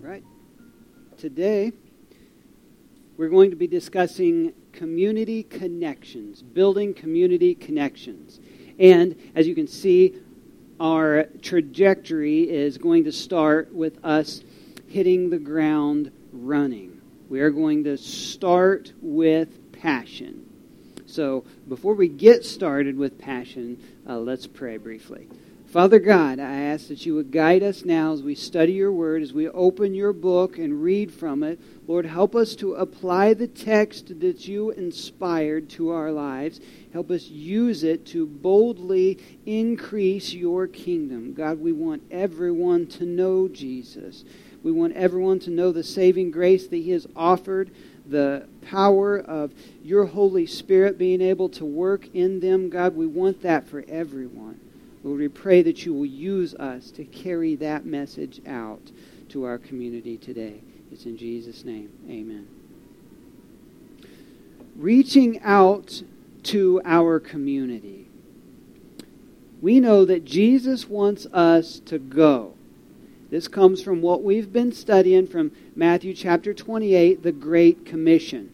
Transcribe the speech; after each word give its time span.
Right. 0.00 0.22
Today, 1.16 1.72
we're 3.16 3.30
going 3.30 3.50
to 3.50 3.56
be 3.56 3.66
discussing 3.66 4.52
community 4.72 5.42
connections, 5.42 6.42
building 6.42 6.92
community 6.92 7.54
connections. 7.54 8.38
And 8.78 9.16
as 9.34 9.48
you 9.48 9.54
can 9.54 9.66
see, 9.66 10.14
our 10.78 11.24
trajectory 11.40 12.42
is 12.42 12.76
going 12.76 13.04
to 13.04 13.12
start 13.12 13.72
with 13.72 14.04
us 14.04 14.42
hitting 14.86 15.30
the 15.30 15.38
ground 15.38 16.12
running. 16.30 17.00
We 17.30 17.40
are 17.40 17.50
going 17.50 17.84
to 17.84 17.96
start 17.96 18.92
with 19.00 19.72
passion. 19.72 20.44
So, 21.06 21.44
before 21.68 21.94
we 21.94 22.08
get 22.08 22.44
started 22.44 22.98
with 22.98 23.18
passion, 23.18 23.82
uh, 24.06 24.18
let's 24.18 24.46
pray 24.46 24.76
briefly. 24.76 25.28
Father 25.66 25.98
God, 25.98 26.38
I 26.38 26.60
ask 26.60 26.86
that 26.88 27.04
you 27.04 27.16
would 27.16 27.32
guide 27.32 27.62
us 27.64 27.84
now 27.84 28.12
as 28.12 28.22
we 28.22 28.36
study 28.36 28.72
your 28.72 28.92
word, 28.92 29.20
as 29.20 29.32
we 29.32 29.48
open 29.48 29.94
your 29.94 30.12
book 30.12 30.58
and 30.58 30.80
read 30.80 31.12
from 31.12 31.42
it. 31.42 31.58
Lord, 31.88 32.06
help 32.06 32.36
us 32.36 32.54
to 32.56 32.74
apply 32.74 33.34
the 33.34 33.48
text 33.48 34.20
that 34.20 34.46
you 34.46 34.70
inspired 34.70 35.68
to 35.70 35.90
our 35.90 36.12
lives. 36.12 36.60
Help 36.92 37.10
us 37.10 37.26
use 37.26 37.82
it 37.82 38.06
to 38.06 38.26
boldly 38.26 39.18
increase 39.44 40.32
your 40.32 40.68
kingdom. 40.68 41.34
God, 41.34 41.60
we 41.60 41.72
want 41.72 42.04
everyone 42.12 42.86
to 42.86 43.04
know 43.04 43.48
Jesus. 43.48 44.24
We 44.62 44.70
want 44.70 44.94
everyone 44.94 45.40
to 45.40 45.50
know 45.50 45.72
the 45.72 45.84
saving 45.84 46.30
grace 46.30 46.68
that 46.68 46.76
he 46.76 46.92
has 46.92 47.08
offered, 47.16 47.72
the 48.06 48.46
power 48.62 49.18
of 49.18 49.52
your 49.82 50.06
Holy 50.06 50.46
Spirit 50.46 50.96
being 50.96 51.20
able 51.20 51.48
to 51.50 51.64
work 51.64 52.14
in 52.14 52.38
them. 52.38 52.70
God, 52.70 52.94
we 52.94 53.06
want 53.06 53.42
that 53.42 53.68
for 53.68 53.84
everyone. 53.88 54.60
Lord, 55.06 55.20
we 55.20 55.28
pray 55.28 55.62
that 55.62 55.86
you 55.86 55.94
will 55.94 56.04
use 56.04 56.52
us 56.56 56.90
to 56.90 57.04
carry 57.04 57.54
that 57.54 57.86
message 57.86 58.40
out 58.44 58.90
to 59.28 59.44
our 59.44 59.56
community 59.56 60.16
today. 60.16 60.60
It's 60.90 61.06
in 61.06 61.16
Jesus' 61.16 61.64
name. 61.64 61.92
Amen. 62.10 62.48
Reaching 64.74 65.40
out 65.42 66.02
to 66.42 66.82
our 66.84 67.20
community. 67.20 68.08
We 69.62 69.78
know 69.78 70.04
that 70.04 70.24
Jesus 70.24 70.88
wants 70.88 71.26
us 71.26 71.78
to 71.86 72.00
go. 72.00 72.54
This 73.30 73.46
comes 73.46 73.80
from 73.80 74.02
what 74.02 74.24
we've 74.24 74.52
been 74.52 74.72
studying 74.72 75.28
from 75.28 75.52
Matthew 75.76 76.14
chapter 76.14 76.52
28, 76.52 77.22
the 77.22 77.30
Great 77.30 77.86
Commission. 77.86 78.52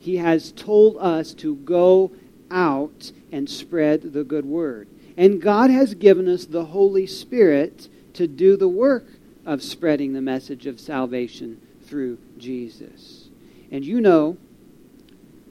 He 0.00 0.16
has 0.16 0.50
told 0.50 0.96
us 0.98 1.32
to 1.34 1.54
go 1.54 2.10
out 2.50 3.12
and 3.30 3.48
spread 3.48 4.12
the 4.12 4.24
good 4.24 4.46
word. 4.46 4.88
And 5.16 5.40
God 5.40 5.70
has 5.70 5.94
given 5.94 6.28
us 6.28 6.44
the 6.44 6.66
Holy 6.66 7.06
Spirit 7.06 7.88
to 8.14 8.26
do 8.26 8.56
the 8.56 8.68
work 8.68 9.06
of 9.46 9.62
spreading 9.62 10.12
the 10.12 10.22
message 10.22 10.66
of 10.66 10.80
salvation 10.80 11.60
through 11.84 12.18
Jesus. 12.38 13.28
And 13.70 13.84
you 13.84 14.00
know, 14.00 14.36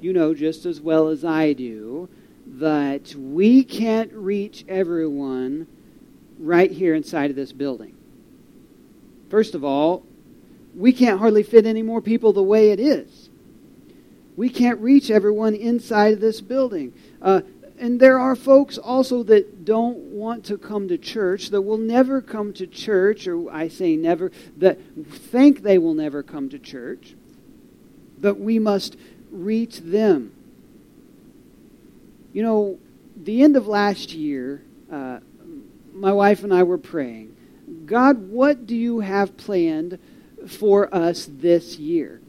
you 0.02 0.14
know 0.14 0.34
just 0.34 0.66
as 0.66 0.82
well 0.82 1.08
as 1.08 1.24
I 1.24 1.54
do, 1.54 2.10
that 2.46 3.16
we 3.16 3.64
can't 3.64 4.12
reach 4.12 4.66
everyone 4.68 5.68
right 6.38 6.72
here 6.72 6.94
inside 6.94 7.30
of 7.30 7.36
this 7.36 7.54
building. 7.54 7.96
First 9.30 9.56
of 9.56 9.64
all, 9.64 10.04
we 10.76 10.92
can't 10.92 11.20
hardly 11.20 11.44
fit 11.44 11.66
any 11.66 11.82
more 11.82 12.02
people 12.02 12.34
the 12.34 12.44
way 12.44 12.72
it 12.72 12.80
is. 12.80 13.30
We 14.36 14.50
can't 14.50 14.80
reach 14.80 15.12
everyone 15.12 15.54
inside 15.54 16.14
of 16.14 16.20
this 16.20 16.42
building. 16.42 16.94
Uh, 17.22 17.42
and 17.80 18.00
there 18.00 18.20
are 18.20 18.36
folks 18.36 18.78
also 18.78 19.24
that 19.24 19.66
don't 19.66 19.98
want 19.98 20.46
to 20.46 20.58
come 20.58 20.88
to 20.88 20.98
church, 20.98 21.50
that 21.50 21.62
will 21.62 21.78
never 21.78 22.22
come 22.22 22.54
to 22.54 22.68
church, 22.68 23.28
or 23.28 23.52
I 23.52 23.68
say 23.68 23.96
never, 23.96 24.32
that 24.58 24.80
think 24.96 25.64
they 25.64 25.78
will 25.78 25.94
never 25.94 26.24
come 26.24 26.50
to 26.50 26.60
church, 26.60 27.16
but 28.20 28.40
we 28.40 28.60
must 28.60 28.96
reach 29.32 29.80
them. 29.80 30.34
You 32.32 32.44
know, 32.44 32.80
the 33.16 33.44
end 33.44 33.56
of 33.58 33.68
last 33.68 34.14
year, 34.14 34.64
uh, 34.92 35.20
my 35.94 36.12
wife 36.12 36.44
and 36.44 36.54
I 36.54 36.64
were 36.64 36.78
praying, 36.78 37.36
God, 37.86 38.30
what 38.30 38.66
do 38.66 38.76
you 38.76 39.00
have 39.00 39.38
planned 39.38 40.00
for 40.48 40.94
us 40.94 41.28
this 41.30 41.78
year? 41.78 42.23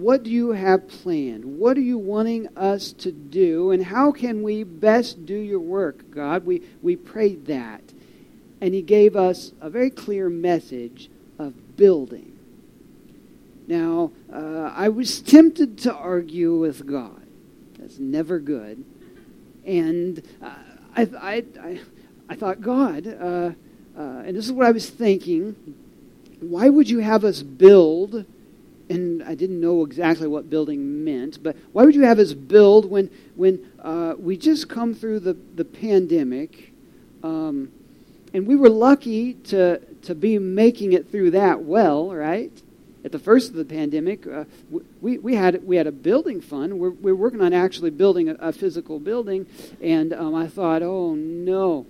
What 0.00 0.24
do 0.24 0.30
you 0.30 0.52
have 0.52 0.88
planned? 0.88 1.44
What 1.44 1.76
are 1.76 1.82
you 1.82 1.98
wanting 1.98 2.48
us 2.56 2.92
to 2.94 3.12
do? 3.12 3.70
And 3.70 3.84
how 3.84 4.10
can 4.10 4.42
we 4.42 4.64
best 4.64 5.24
do 5.24 5.34
your 5.34 5.60
work, 5.60 6.10
God? 6.10 6.44
We, 6.44 6.62
we 6.82 6.96
prayed 6.96 7.46
that. 7.46 7.82
And 8.60 8.74
He 8.74 8.82
gave 8.82 9.14
us 9.14 9.52
a 9.60 9.70
very 9.70 9.90
clear 9.90 10.28
message 10.28 11.10
of 11.38 11.76
building. 11.76 12.36
Now, 13.68 14.10
uh, 14.32 14.72
I 14.74 14.88
was 14.88 15.20
tempted 15.20 15.78
to 15.78 15.94
argue 15.94 16.54
with 16.56 16.86
God. 16.86 17.22
That's 17.78 17.98
never 17.98 18.38
good. 18.38 18.84
And 19.64 20.22
uh, 20.42 20.54
I, 20.96 21.02
I, 21.02 21.44
I, 21.60 21.80
I, 22.28 22.34
thought, 22.34 22.60
God, 22.60 23.06
uh, 23.06 23.52
uh, 23.96 24.22
and 24.26 24.36
this 24.36 24.44
is 24.44 24.52
what 24.52 24.66
I 24.66 24.72
was 24.72 24.90
thinking 24.90 25.56
why 26.40 26.68
would 26.68 26.90
you 26.90 26.98
have 26.98 27.24
us 27.24 27.42
build? 27.42 28.26
And 28.88 29.22
I 29.22 29.34
didn't 29.34 29.60
know 29.60 29.84
exactly 29.84 30.28
what 30.28 30.50
building 30.50 31.04
meant, 31.04 31.42
but 31.42 31.56
why 31.72 31.84
would 31.84 31.94
you 31.94 32.02
have 32.02 32.18
us 32.18 32.32
build 32.34 32.90
when, 32.90 33.10
when 33.34 33.70
uh, 33.80 34.14
we 34.18 34.36
just 34.36 34.68
come 34.68 34.94
through 34.94 35.20
the, 35.20 35.34
the 35.54 35.64
pandemic? 35.64 36.72
Um, 37.22 37.72
and 38.34 38.46
we 38.46 38.56
were 38.56 38.68
lucky 38.68 39.34
to, 39.34 39.78
to 40.02 40.14
be 40.14 40.38
making 40.38 40.92
it 40.92 41.10
through 41.10 41.30
that 41.32 41.62
well, 41.62 42.10
right? 42.10 42.52
At 43.04 43.12
the 43.12 43.18
first 43.18 43.50
of 43.50 43.56
the 43.56 43.64
pandemic, 43.64 44.26
uh, 44.26 44.44
we, 45.00 45.18
we, 45.18 45.34
had, 45.34 45.64
we 45.64 45.76
had 45.76 45.86
a 45.86 45.92
building 45.92 46.40
fund. 46.40 46.78
We're, 46.78 46.90
we're 46.90 47.14
working 47.14 47.40
on 47.40 47.52
actually 47.52 47.90
building 47.90 48.28
a, 48.28 48.34
a 48.34 48.52
physical 48.52 48.98
building, 48.98 49.46
and 49.80 50.12
um, 50.12 50.34
I 50.34 50.48
thought, 50.48 50.82
oh 50.82 51.14
no, 51.14 51.86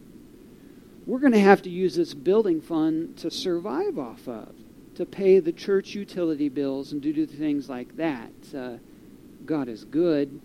we're 1.07 1.21
going 1.21 1.33
to 1.33 1.41
have 1.41 1.63
to 1.63 1.71
use 1.71 1.97
this 1.97 2.15
building 2.15 2.61
fund 2.61 3.17
to 3.19 3.31
survive 3.31 3.99
off 3.99 4.29
of 4.29 4.55
to 4.97 5.05
pay 5.05 5.41
the 5.41 5.53
church 5.53 5.95
utility 5.95 6.49
bills 6.49 6.93
and 6.93 7.03
to 7.03 7.13
do 7.13 7.27
things 7.27 7.69
like 7.69 7.97
that. 7.97 8.31
Uh, 8.57 8.77
God 9.45 9.69
is 9.69 9.85
good. 9.85 10.41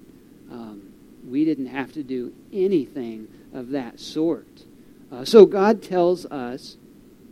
Um, 0.52 0.94
we 1.28 1.46
didn't 1.46 1.68
have 1.68 1.94
to 1.94 2.04
do 2.04 2.34
anything 2.52 3.28
of 3.54 3.70
that 3.70 4.00
sort. 4.00 4.64
Uh, 5.12 5.26
so 5.26 5.46
God 5.46 5.82
tells 5.82 6.26
us 6.28 6.78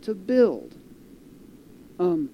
to 0.02 0.14
build. 0.14 0.74
Um, 1.98 2.30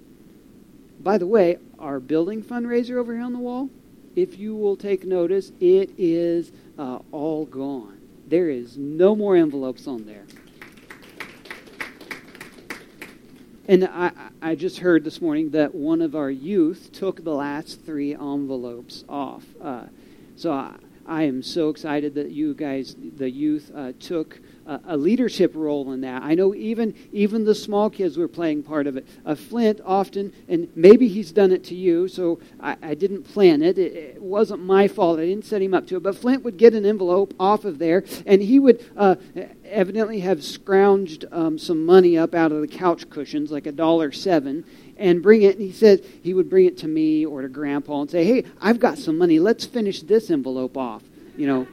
by 1.00 1.18
the 1.18 1.26
way, 1.26 1.58
our 1.78 2.00
building 2.00 2.42
fundraiser 2.42 2.96
over 2.96 3.12
here 3.14 3.22
on 3.22 3.32
the 3.32 3.38
wall, 3.38 3.70
if 4.16 4.38
you 4.38 4.54
will 4.54 4.76
take 4.76 5.04
notice, 5.04 5.52
it 5.60 5.90
is 5.98 6.52
uh, 6.78 6.98
all 7.12 7.46
gone. 7.46 8.00
There 8.26 8.48
is 8.48 8.78
no 8.78 9.14
more 9.14 9.36
envelopes 9.36 9.86
on 9.86 10.06
there. 10.06 10.24
And 13.66 13.84
I, 13.84 14.12
I 14.42 14.54
just 14.56 14.80
heard 14.80 15.04
this 15.04 15.22
morning 15.22 15.50
that 15.50 15.74
one 15.74 16.02
of 16.02 16.14
our 16.14 16.30
youth 16.30 16.90
took 16.92 17.24
the 17.24 17.34
last 17.34 17.80
three 17.80 18.12
envelopes 18.12 19.04
off. 19.08 19.44
Uh, 19.58 19.84
so 20.36 20.52
I, 20.52 20.74
I, 21.06 21.22
am 21.22 21.42
so 21.42 21.70
excited 21.70 22.14
that 22.16 22.30
you 22.30 22.52
guys, 22.52 22.94
the 23.16 23.30
youth, 23.30 23.70
uh, 23.74 23.92
took 23.98 24.38
a, 24.66 24.80
a, 24.88 24.96
leadership 24.96 25.52
role 25.54 25.92
in 25.92 26.00
that. 26.02 26.22
I 26.22 26.34
know 26.34 26.54
even 26.54 26.94
even 27.12 27.44
the 27.44 27.54
small 27.54 27.90
kids 27.90 28.16
were 28.16 28.28
playing 28.28 28.62
part 28.62 28.86
of 28.86 28.96
it. 28.96 29.06
Uh, 29.24 29.34
Flint 29.34 29.80
often, 29.84 30.32
and 30.48 30.68
maybe 30.74 31.08
he's 31.08 31.32
done 31.32 31.52
it 31.52 31.64
to 31.64 31.74
you, 31.74 32.08
so 32.08 32.38
I, 32.60 32.76
I 32.82 32.94
didn't 32.94 33.24
plan 33.24 33.62
it. 33.62 33.78
it. 33.78 33.92
it. 33.92 34.22
wasn't 34.22 34.62
my 34.62 34.88
fault. 34.88 35.18
I 35.18 35.26
didn't 35.26 35.44
set 35.44 35.62
him 35.62 35.74
up 35.74 35.86
to 35.88 35.96
it. 35.96 36.02
But 36.02 36.16
Flint 36.16 36.44
would 36.44 36.56
get 36.56 36.74
an 36.74 36.86
envelope 36.86 37.34
off 37.38 37.64
of 37.64 37.78
there, 37.78 38.04
and 38.26 38.42
he 38.42 38.58
would 38.58 38.84
uh, 38.96 39.16
evidently 39.64 40.20
have 40.20 40.38
scrounged 40.38 41.24
um, 41.32 41.58
some 41.58 41.84
money 41.84 42.16
up 42.16 42.34
out 42.34 42.52
of 42.52 42.60
the 42.60 42.68
couch 42.68 43.08
cushions, 43.10 43.50
like 43.50 43.66
a 43.66 43.72
dollar 43.72 44.12
seven, 44.12 44.64
and 44.96 45.22
bring 45.22 45.42
it. 45.42 45.56
And 45.56 45.66
he 45.66 45.72
said 45.72 46.04
he 46.22 46.34
would 46.34 46.48
bring 46.48 46.66
it 46.66 46.78
to 46.78 46.88
me 46.88 47.26
or 47.26 47.42
to 47.42 47.48
Grandpa 47.48 48.02
and 48.02 48.10
say, 48.10 48.24
"Hey, 48.24 48.44
I've 48.60 48.80
got 48.80 48.98
some 48.98 49.18
money. 49.18 49.38
Let's 49.38 49.64
finish 49.64 50.02
this 50.02 50.30
envelope 50.30 50.76
off." 50.76 51.02
You 51.36 51.48
know 51.48 51.66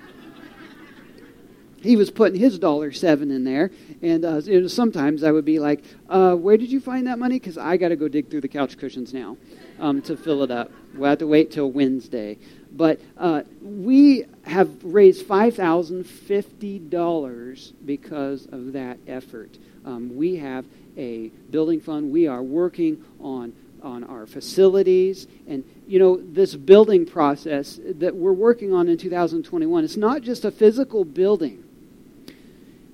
he 1.82 1.96
was 1.96 2.12
putting 2.12 2.40
his 2.40 2.60
dollar 2.60 2.92
seven 2.92 3.32
in 3.32 3.44
there. 3.44 3.72
And 4.02 4.24
uh, 4.24 4.70
sometimes 4.70 5.24
I 5.24 5.32
would 5.32 5.46
be 5.46 5.58
like, 5.60 5.84
uh, 6.10 6.36
Where 6.36 6.58
did 6.58 6.72
you 6.72 6.80
find 6.80 7.08
that 7.08 7.18
money? 7.20 7.40
Because 7.40 7.58
I 7.58 7.78
got 7.78 7.90
to 7.90 7.96
go 7.96 8.08
dig 8.08 8.30
through 8.30 8.42
the 8.42 8.48
couch 8.48 8.78
cushions 8.78 9.12
now 9.14 9.38
um, 9.80 10.04
to 10.04 10.16
fill 10.16 10.44
it 10.44 10.52
up. 10.52 10.72
We'll 10.94 11.10
have 11.10 11.18
to 11.20 11.28
wait 11.28 11.52
till 11.52 11.72
Wednesday. 11.72 12.38
But 12.72 13.02
uh, 13.18 13.42
we 13.62 14.26
have 14.44 14.70
raised 14.84 15.28
$5,050 15.28 17.74
because 17.86 18.46
of 18.52 18.74
that 18.74 19.00
effort. 19.08 19.58
Um, 19.84 20.16
we 20.16 20.36
have 20.38 20.66
a 20.98 21.30
building 21.50 21.82
fund. 21.82 22.12
We 22.12 22.28
are 22.28 22.44
working 22.44 23.04
on 23.20 23.54
on 23.84 24.04
our 24.04 24.28
facilities 24.28 25.26
and 25.48 25.64
you 25.88 25.98
know 25.98 26.22
this 26.22 26.56
building 26.56 27.04
process 27.04 27.80
that 27.84 28.16
we're 28.16 28.32
working 28.32 28.72
on 28.72 28.88
in 28.88 28.96
2021 28.96 29.84
it's 29.84 29.98
not 29.98 30.22
just 30.22 30.46
a 30.46 30.52
physical 30.52 31.04
building 31.04 31.64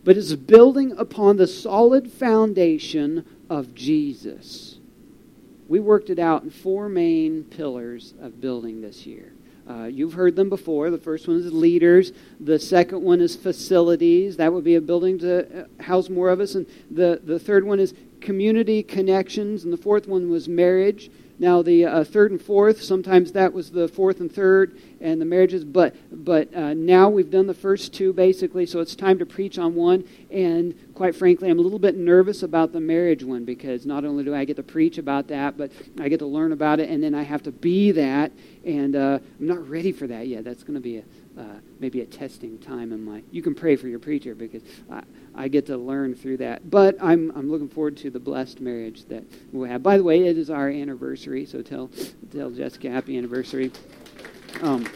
but 0.07 0.15
it's 0.15 0.33
building 0.36 0.94
upon 0.98 1.36
the 1.36 1.45
solid 1.45 2.09
foundation 2.09 3.25
of 3.50 3.75
Jesus. 3.75 4.80
We 5.68 5.81
worked 5.81 6.09
it 6.09 6.18
out 6.18 6.44
in 6.44 6.50
four 6.50 6.88
main 6.88 7.44
pillars 7.44 8.13
of 8.21 8.39
building 8.39 8.80
this 8.80 9.06
year. 9.06 9.33
Uh, 9.69 9.83
you've 9.83 10.13
heard 10.13 10.38
them 10.38 10.48
before. 10.48 10.89
The 10.92 10.98
first 10.98 11.27
one 11.27 11.36
is 11.36 11.51
leaders. 11.51 12.13
The 12.39 12.57
second 12.57 13.01
one 13.01 13.19
is 13.19 13.36
facilities. 13.36 14.38
That 14.38 14.54
would 14.54 14.63
be 14.63 14.75
a 14.75 14.81
building 14.81 15.19
to 15.19 15.63
uh, 15.63 15.83
house 15.83 16.07
more 16.07 16.30
of 16.30 16.39
us. 16.39 16.56
And 16.56 16.68
the, 16.89 17.19
the 17.21 17.38
third 17.38 17.65
one 17.65 17.81
is 17.81 17.94
community 18.21 18.83
connections. 18.83 19.65
And 19.65 19.74
the 19.74 19.77
fourth 19.77 20.07
one 20.07 20.30
was 20.30 20.48
marriage. 20.48 21.12
Now, 21.39 21.61
the 21.61 21.85
uh, 21.85 22.03
third 22.03 22.31
and 22.31 22.41
fourth, 22.41 22.81
sometimes 22.81 23.33
that 23.33 23.53
was 23.53 23.69
the 23.69 23.87
fourth 23.87 24.19
and 24.19 24.31
third 24.31 24.79
and 24.99 25.21
the 25.21 25.25
marriages, 25.25 25.63
but, 25.63 25.95
but 26.11 26.51
uh, 26.55 26.73
now 26.73 27.09
we've 27.09 27.29
done 27.29 27.45
the 27.45 27.53
first 27.53 27.93
two 27.93 28.11
basically, 28.11 28.65
so 28.65 28.79
it's 28.79 28.95
time 28.95 29.19
to 29.19 29.25
preach 29.25 29.59
on 29.59 29.75
one. 29.75 30.03
And 30.31 30.73
quite 30.95 31.15
frankly, 31.15 31.49
I'm 31.49 31.59
a 31.59 31.61
little 31.61 31.77
bit 31.77 31.95
nervous 31.95 32.41
about 32.41 32.73
the 32.73 32.79
marriage 32.79 33.23
one 33.23 33.45
because 33.45 33.85
not 33.85 34.03
only 34.03 34.23
do 34.23 34.33
I 34.33 34.45
get 34.45 34.55
to 34.55 34.63
preach 34.63 34.97
about 34.97 35.27
that, 35.27 35.57
but 35.57 35.71
I 35.99 36.09
get 36.09 36.19
to 36.19 36.25
learn 36.25 36.51
about 36.53 36.79
it, 36.79 36.89
and 36.89 37.03
then 37.03 37.13
I 37.13 37.21
have 37.21 37.43
to 37.43 37.51
be 37.51 37.91
that. 37.91 38.31
And 38.65 38.95
uh, 38.95 39.19
I'm 39.39 39.47
not 39.47 39.69
ready 39.69 39.91
for 39.91 40.07
that 40.07 40.27
yet. 40.27 40.43
That's 40.43 40.63
going 40.63 40.73
to 40.73 40.81
be 40.81 40.97
a, 40.97 41.03
uh, 41.37 41.43
maybe 41.79 42.01
a 42.01 42.05
testing 42.05 42.57
time 42.59 42.91
in 42.91 43.03
my. 43.03 43.21
You 43.31 43.41
can 43.41 43.53
pray 43.53 43.75
for 43.75 43.87
your 43.87 43.99
preacher 43.99 44.35
because 44.35 44.63
I, 44.91 45.03
I 45.35 45.47
get 45.47 45.65
to 45.67 45.77
learn 45.77 46.15
through 46.15 46.37
that. 46.37 46.69
But 46.69 46.97
I'm 47.01 47.31
I'm 47.35 47.49
looking 47.49 47.69
forward 47.69 47.97
to 47.97 48.09
the 48.09 48.19
blessed 48.19 48.59
marriage 48.59 49.05
that 49.05 49.23
we'll 49.51 49.69
have. 49.69 49.83
By 49.83 49.97
the 49.97 50.03
way, 50.03 50.27
it 50.27 50.37
is 50.37 50.49
our 50.49 50.69
anniversary, 50.69 51.45
so 51.45 51.61
tell 51.61 51.89
tell 52.31 52.49
Jessica 52.49 52.89
happy 52.89 53.17
anniversary. 53.17 53.71
Um, 54.61 54.87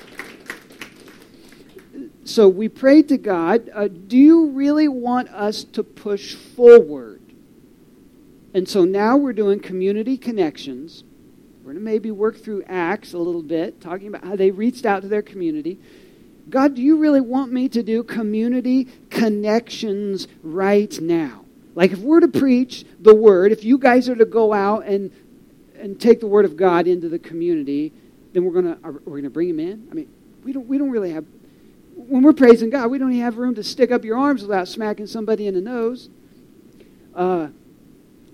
so 2.23 2.47
we 2.47 2.69
prayed 2.69 3.09
to 3.09 3.17
God, 3.17 3.69
uh, 3.73 3.87
do 3.87 4.17
you 4.17 4.51
really 4.51 4.87
want 4.87 5.29
us 5.29 5.63
to 5.65 5.83
push 5.83 6.35
forward? 6.35 7.21
And 8.53 8.67
so 8.67 8.85
now 8.85 9.17
we're 9.17 9.33
doing 9.33 9.59
community 9.59 10.17
connections. 10.17 11.03
We're 11.59 11.73
going 11.73 11.77
to 11.77 11.81
maybe 11.81 12.11
work 12.11 12.37
through 12.37 12.63
Acts 12.67 13.13
a 13.13 13.17
little 13.17 13.43
bit, 13.43 13.81
talking 13.81 14.07
about 14.07 14.23
how 14.23 14.35
they 14.35 14.51
reached 14.51 14.85
out 14.85 15.01
to 15.03 15.07
their 15.07 15.21
community. 15.21 15.79
God, 16.51 16.75
do 16.75 16.81
you 16.81 16.97
really 16.97 17.21
want 17.21 17.51
me 17.51 17.69
to 17.69 17.81
do 17.81 18.03
community 18.03 18.85
connections 19.09 20.27
right 20.43 20.99
now? 21.01 21.45
Like 21.73 21.91
if 21.91 21.99
we're 21.99 22.19
to 22.19 22.27
preach 22.27 22.85
the 22.99 23.15
word, 23.15 23.51
if 23.51 23.63
you 23.63 23.77
guys 23.77 24.09
are 24.09 24.15
to 24.15 24.25
go 24.25 24.53
out 24.53 24.85
and 24.85 25.11
and 25.79 25.99
take 25.99 26.19
the 26.19 26.27
word 26.27 26.45
of 26.45 26.55
God 26.55 26.85
into 26.85 27.09
the 27.09 27.17
community, 27.17 27.91
then 28.33 28.43
we're 28.45 28.53
gonna 28.53 28.77
we're 29.05 29.17
gonna 29.17 29.29
bring 29.29 29.49
him 29.49 29.59
in. 29.59 29.87
I 29.89 29.93
mean, 29.95 30.09
we 30.43 30.53
don't 30.53 30.67
we 30.67 30.77
don't 30.77 30.91
really 30.91 31.11
have 31.11 31.25
when 31.95 32.21
we're 32.23 32.33
praising 32.33 32.69
God, 32.69 32.91
we 32.91 32.97
don't 32.97 33.11
have 33.13 33.37
room 33.37 33.55
to 33.55 33.63
stick 33.63 33.91
up 33.91 34.03
your 34.03 34.17
arms 34.17 34.41
without 34.41 34.67
smacking 34.67 35.07
somebody 35.07 35.47
in 35.47 35.53
the 35.53 35.61
nose. 35.61 36.09
Uh, 37.15 37.47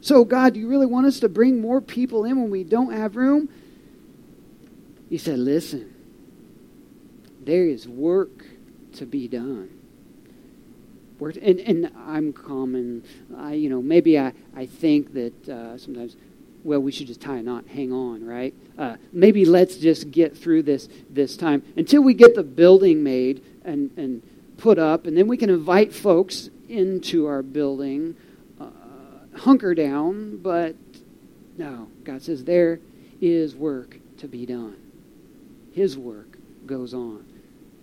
so, 0.02 0.24
God, 0.24 0.54
do 0.54 0.60
you 0.60 0.68
really 0.68 0.86
want 0.86 1.06
us 1.08 1.20
to 1.22 1.30
bring 1.30 1.60
more 1.60 1.82
people 1.82 2.26
in 2.26 2.40
when 2.40 2.50
we 2.50 2.64
don't 2.64 2.94
have 2.94 3.16
room? 3.16 3.50
He 5.10 5.18
said, 5.18 5.40
Listen, 5.40 5.94
there 7.48 7.66
is 7.66 7.88
work 7.88 8.46
to 8.94 9.06
be 9.06 9.28
done. 9.28 9.70
And, 11.20 11.60
and 11.60 11.92
I'm 12.06 12.32
common. 12.32 13.04
I, 13.36 13.54
you 13.54 13.70
know, 13.70 13.82
maybe 13.82 14.20
I, 14.20 14.34
I 14.56 14.68
think 14.68 15.14
that 15.14 15.50
uh, 15.50 15.78
sometimes, 15.78 16.16
well, 16.64 16.80
we 16.80 16.92
should 16.92 17.08
just 17.08 17.22
tie 17.22 17.38
a 17.38 17.42
knot, 17.42 17.66
hang 17.68 17.92
on, 17.92 18.24
right? 18.24 18.54
Uh, 18.78 18.98
maybe 19.12 19.46
let's 19.46 19.78
just 19.78 20.12
get 20.12 20.38
through 20.38 20.64
this 20.64 20.88
this 21.10 21.36
time 21.36 21.64
until 21.76 22.04
we 22.04 22.14
get 22.14 22.36
the 22.36 22.44
building 22.44 23.02
made 23.02 23.44
and 23.66 23.90
and 23.98 24.22
put 24.58 24.78
up, 24.78 25.08
and 25.08 25.18
then 25.18 25.28
we 25.28 25.38
can 25.38 25.50
invite 25.50 25.94
folks 25.94 26.50
into 26.70 27.26
our 27.26 27.42
building. 27.42 28.16
Uh, 28.60 28.66
hunker 29.38 29.74
down, 29.74 30.38
but 30.38 30.76
no, 31.58 31.88
God 32.04 32.22
says 32.22 32.44
there 32.44 32.80
is 33.22 33.56
work 33.56 33.98
to 34.18 34.28
be 34.28 34.46
done. 34.46 34.78
His 35.74 35.98
work 35.98 36.38
goes 36.66 36.94
on. 36.94 37.26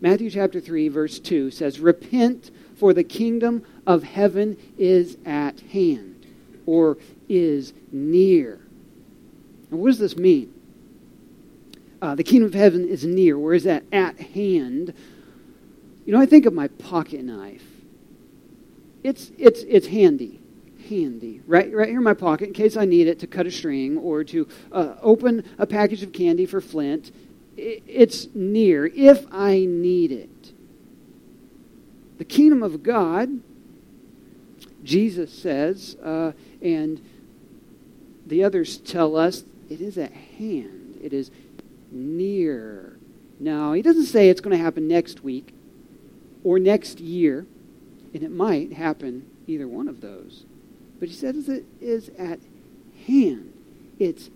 Matthew 0.05 0.29
chapter 0.29 0.61
3, 0.61 0.89
verse 0.89 1.19
2 1.19 1.51
says, 1.51 1.81
Repent, 1.81 2.51
for 2.77 2.93
the 2.93 3.03
kingdom 3.03 3.65
of 3.87 4.03
heaven 4.03 4.59
is 4.77 5.17
at 5.25 5.61
hand, 5.61 6.27
or 6.67 6.99
is 7.27 7.73
near. 7.91 8.61
And 9.71 9.81
what 9.81 9.87
does 9.87 9.99
this 9.99 10.15
mean? 10.15 10.53
Uh, 12.03 12.15
the 12.17 12.23
kingdom 12.23 12.49
of 12.49 12.53
heaven 12.53 12.87
is 12.87 13.07
near. 13.07 13.39
Where 13.39 13.55
is 13.55 13.65
that? 13.65 13.85
At 13.93 14.21
hand. 14.21 14.93
You 16.05 16.13
know, 16.13 16.21
I 16.21 16.27
think 16.27 16.45
of 16.45 16.53
my 16.53 16.69
pocket 16.69 17.25
knife. 17.25 17.65
It's, 19.03 19.33
it's, 19.39 19.63
it's 19.63 19.87
handy. 19.87 20.39
Handy. 20.87 21.41
Right, 21.47 21.73
right 21.73 21.89
here 21.89 21.97
in 21.97 22.05
my 22.05 22.13
pocket 22.13 22.49
in 22.49 22.53
case 22.53 22.77
I 22.77 22.85
need 22.85 23.09
it 23.09 23.21
to 23.21 23.27
cut 23.27 23.47
a 23.47 23.51
string 23.51 23.97
or 23.97 24.23
to 24.25 24.47
uh, 24.71 24.97
open 25.01 25.49
a 25.57 25.67
package 25.67 26.03
of 26.03 26.13
candy 26.13 26.45
for 26.45 26.61
Flint 26.61 27.11
it's 27.57 28.29
near 28.35 28.87
if 28.87 29.27
I 29.33 29.65
need 29.65 30.13
it. 30.13 30.53
The 32.19 32.25
kingdom 32.25 32.63
of 32.63 32.83
God, 32.83 33.41
Jesus 34.83 35.33
says, 35.33 35.97
uh, 35.97 36.33
and 36.63 37.01
the 38.27 38.45
others 38.45 38.79
tell 38.79 39.17
us, 39.17 39.45
it 39.69 39.81
is 39.81 39.99
at 39.99 40.13
hand. 40.13 40.99
It 41.03 41.13
is 41.13 41.31
near. 41.91 42.97
Now, 43.41 43.73
he 43.73 43.83
doesn't 43.83 44.07
say 44.07 44.29
it's 44.29 44.41
going 44.41 44.57
to 44.57 44.63
happen 44.63 44.87
next 44.87 45.25
week 45.25 45.55
or 46.43 46.59
next 46.59 47.01
year, 47.01 47.47
and 48.13 48.23
it 48.23 48.31
might 48.31 48.73
happen 48.73 49.29
either 49.47 49.67
one 49.67 49.89
of 49.89 50.01
those. 50.01 50.45
But 51.01 51.09
he 51.09 51.15
says 51.15 51.49
it 51.49 51.65
is 51.81 52.11
at 52.19 52.39
hand. 53.07 53.53
It's 53.99 54.31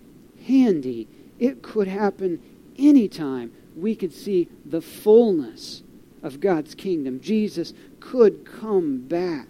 handy. 0.47 1.09
It 1.39 1.63
could 1.63 1.89
happen 1.89 2.43
anytime 2.79 3.53
we 3.77 3.95
could 3.95 4.13
see 4.13 4.49
the 4.65 4.81
fullness 4.81 5.83
of 6.23 6.41
God's 6.41 6.75
kingdom. 6.75 7.21
Jesus 7.21 7.73
could 8.01 8.45
come 8.45 8.99
back. 9.03 9.49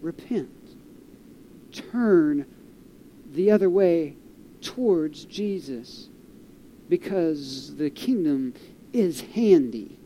Repent. 0.00 0.50
Turn 1.72 2.46
the 3.30 3.50
other 3.50 3.68
way 3.68 4.16
towards 4.60 5.24
Jesus 5.24 6.08
because 6.88 7.76
the 7.76 7.90
kingdom 7.90 8.54
is 8.92 9.20
handy. 9.34 9.98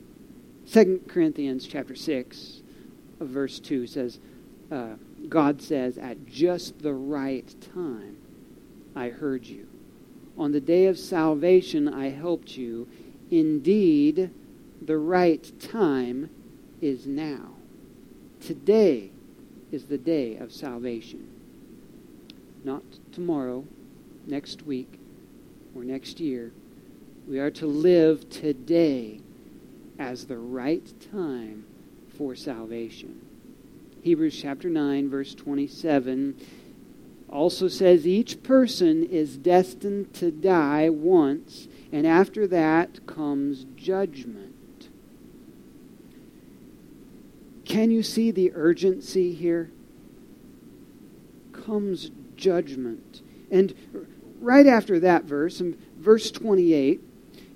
2 0.70 1.02
Corinthians 1.08 1.66
chapter 1.66 1.94
6 1.94 2.62
verse 3.20 3.60
2 3.60 3.86
says, 3.86 4.18
uh, 4.70 4.94
God 5.28 5.62
says, 5.62 5.98
at 5.98 6.26
just 6.26 6.82
the 6.82 6.92
right 6.94 7.54
time 7.74 8.16
I 8.96 9.10
heard 9.10 9.44
you. 9.46 9.68
On 10.36 10.52
the 10.52 10.60
day 10.60 10.86
of 10.86 10.98
salvation, 10.98 11.88
I 11.88 12.10
helped 12.10 12.56
you. 12.56 12.88
Indeed, 13.30 14.30
the 14.80 14.98
right 14.98 15.52
time 15.60 16.30
is 16.80 17.06
now. 17.06 17.50
Today 18.40 19.10
is 19.70 19.84
the 19.84 19.98
day 19.98 20.36
of 20.36 20.52
salvation. 20.52 21.28
Not 22.64 22.82
tomorrow, 23.12 23.64
next 24.26 24.62
week, 24.62 24.98
or 25.74 25.84
next 25.84 26.20
year. 26.20 26.52
We 27.28 27.38
are 27.38 27.50
to 27.52 27.66
live 27.66 28.28
today 28.30 29.20
as 29.98 30.26
the 30.26 30.38
right 30.38 30.92
time 31.12 31.64
for 32.16 32.34
salvation. 32.34 33.20
Hebrews 34.02 34.38
chapter 34.40 34.68
9, 34.68 35.08
verse 35.08 35.34
27 35.34 36.36
also 37.32 37.66
says 37.66 38.06
each 38.06 38.42
person 38.42 39.02
is 39.02 39.38
destined 39.38 40.12
to 40.14 40.30
die 40.30 40.90
once, 40.90 41.66
and 41.90 42.06
after 42.06 42.46
that 42.46 43.06
comes 43.06 43.64
judgment. 43.74 44.90
Can 47.64 47.90
you 47.90 48.02
see 48.02 48.30
the 48.30 48.52
urgency 48.54 49.32
here? 49.32 49.70
Comes 51.52 52.10
judgment. 52.36 53.22
And 53.50 53.74
right 54.40 54.66
after 54.66 55.00
that 55.00 55.24
verse, 55.24 55.60
in 55.60 55.78
verse 55.96 56.30
28, 56.30 57.00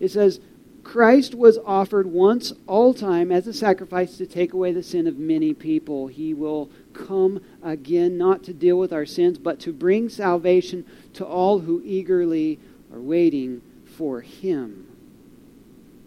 it 0.00 0.10
says, 0.10 0.40
Christ 0.86 1.34
was 1.34 1.58
offered 1.66 2.06
once 2.06 2.52
all 2.68 2.94
time 2.94 3.32
as 3.32 3.48
a 3.48 3.52
sacrifice 3.52 4.16
to 4.18 4.24
take 4.24 4.52
away 4.52 4.70
the 4.70 4.84
sin 4.84 5.08
of 5.08 5.18
many 5.18 5.52
people. 5.52 6.06
He 6.06 6.32
will 6.32 6.70
come 6.92 7.40
again, 7.60 8.16
not 8.16 8.44
to 8.44 8.54
deal 8.54 8.78
with 8.78 8.92
our 8.92 9.04
sins, 9.04 9.36
but 9.36 9.58
to 9.60 9.72
bring 9.72 10.08
salvation 10.08 10.86
to 11.14 11.26
all 11.26 11.58
who 11.58 11.82
eagerly 11.84 12.60
are 12.92 13.00
waiting 13.00 13.62
for 13.96 14.20
Him. 14.20 14.86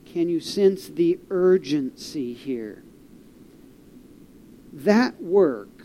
Can 0.05 0.29
you 0.29 0.39
sense 0.39 0.87
the 0.87 1.19
urgency 1.29 2.33
here? 2.33 2.81
That 4.71 5.21
work, 5.21 5.83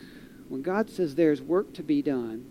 when 0.49 0.63
God 0.63 0.89
says 0.89 1.17
there's 1.17 1.43
work 1.43 1.73
to 1.75 1.83
be 1.83 2.01
done, 2.01 2.49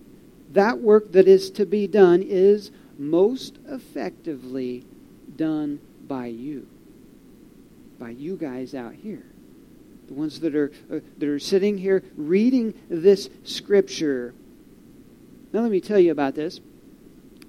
that 0.51 0.79
work 0.81 1.13
that 1.13 1.29
is 1.29 1.49
to 1.51 1.65
be 1.65 1.87
done 1.87 2.21
is 2.21 2.69
most 2.97 3.59
effectively 3.65 4.85
done 5.37 5.79
by 6.07 6.27
you, 6.27 6.67
by 7.99 8.09
you 8.09 8.35
guys 8.35 8.75
out 8.75 8.93
here. 8.93 9.25
The 10.07 10.13
ones 10.13 10.39
that 10.41 10.55
are, 10.55 10.71
uh, 10.91 10.99
that 11.17 11.29
are 11.29 11.39
sitting 11.39 11.77
here 11.77 12.03
reading 12.17 12.73
this 12.89 13.29
scripture. 13.43 14.33
Now, 15.53 15.61
let 15.61 15.71
me 15.71 15.79
tell 15.79 15.99
you 15.99 16.11
about 16.11 16.35
this. 16.35 16.59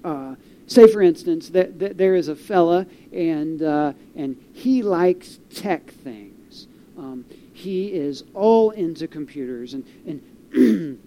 Uh, 0.03 0.35
say, 0.67 0.87
for 0.87 1.01
instance, 1.01 1.49
that, 1.49 1.79
that, 1.79 1.97
there 1.97 2.15
is 2.15 2.27
a 2.27 2.35
fella, 2.35 2.85
and, 3.11 3.61
uh, 3.61 3.93
and 4.15 4.37
he 4.53 4.83
likes 4.83 5.39
tech 5.53 5.91
things. 5.91 6.67
Um, 6.97 7.25
he 7.53 7.87
is 7.87 8.23
all 8.33 8.71
into 8.71 9.07
computers, 9.07 9.73
and, 9.73 9.85
and 10.05 10.99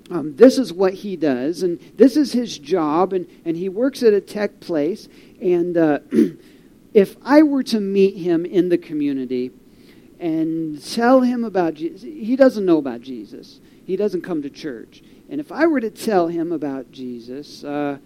um, 0.10 0.36
this 0.36 0.58
is 0.58 0.72
what 0.72 0.94
he 0.94 1.16
does, 1.16 1.62
and 1.62 1.78
this 1.96 2.16
is 2.16 2.32
his 2.32 2.58
job, 2.58 3.12
and, 3.12 3.26
and 3.44 3.56
he 3.56 3.68
works 3.68 4.02
at 4.02 4.12
a 4.12 4.20
tech 4.20 4.60
place. 4.60 5.08
And 5.40 5.76
uh, 5.76 5.98
if 6.94 7.16
I 7.24 7.42
were 7.42 7.64
to 7.64 7.80
meet 7.80 8.16
him 8.16 8.46
in 8.46 8.68
the 8.68 8.78
community 8.78 9.50
and 10.20 10.82
tell 10.82 11.20
him 11.20 11.44
about 11.44 11.74
Jesus, 11.74 12.02
he 12.02 12.36
doesn't 12.36 12.64
know 12.64 12.78
about 12.78 13.00
Jesus. 13.00 13.60
He 13.84 13.96
doesn't 13.96 14.22
come 14.22 14.40
to 14.42 14.48
church. 14.48 15.02
And 15.28 15.40
if 15.40 15.50
I 15.50 15.66
were 15.66 15.80
to 15.80 15.90
tell 15.90 16.28
him 16.28 16.52
about 16.52 16.92
Jesus, 16.92 17.64
uh, 17.64 17.98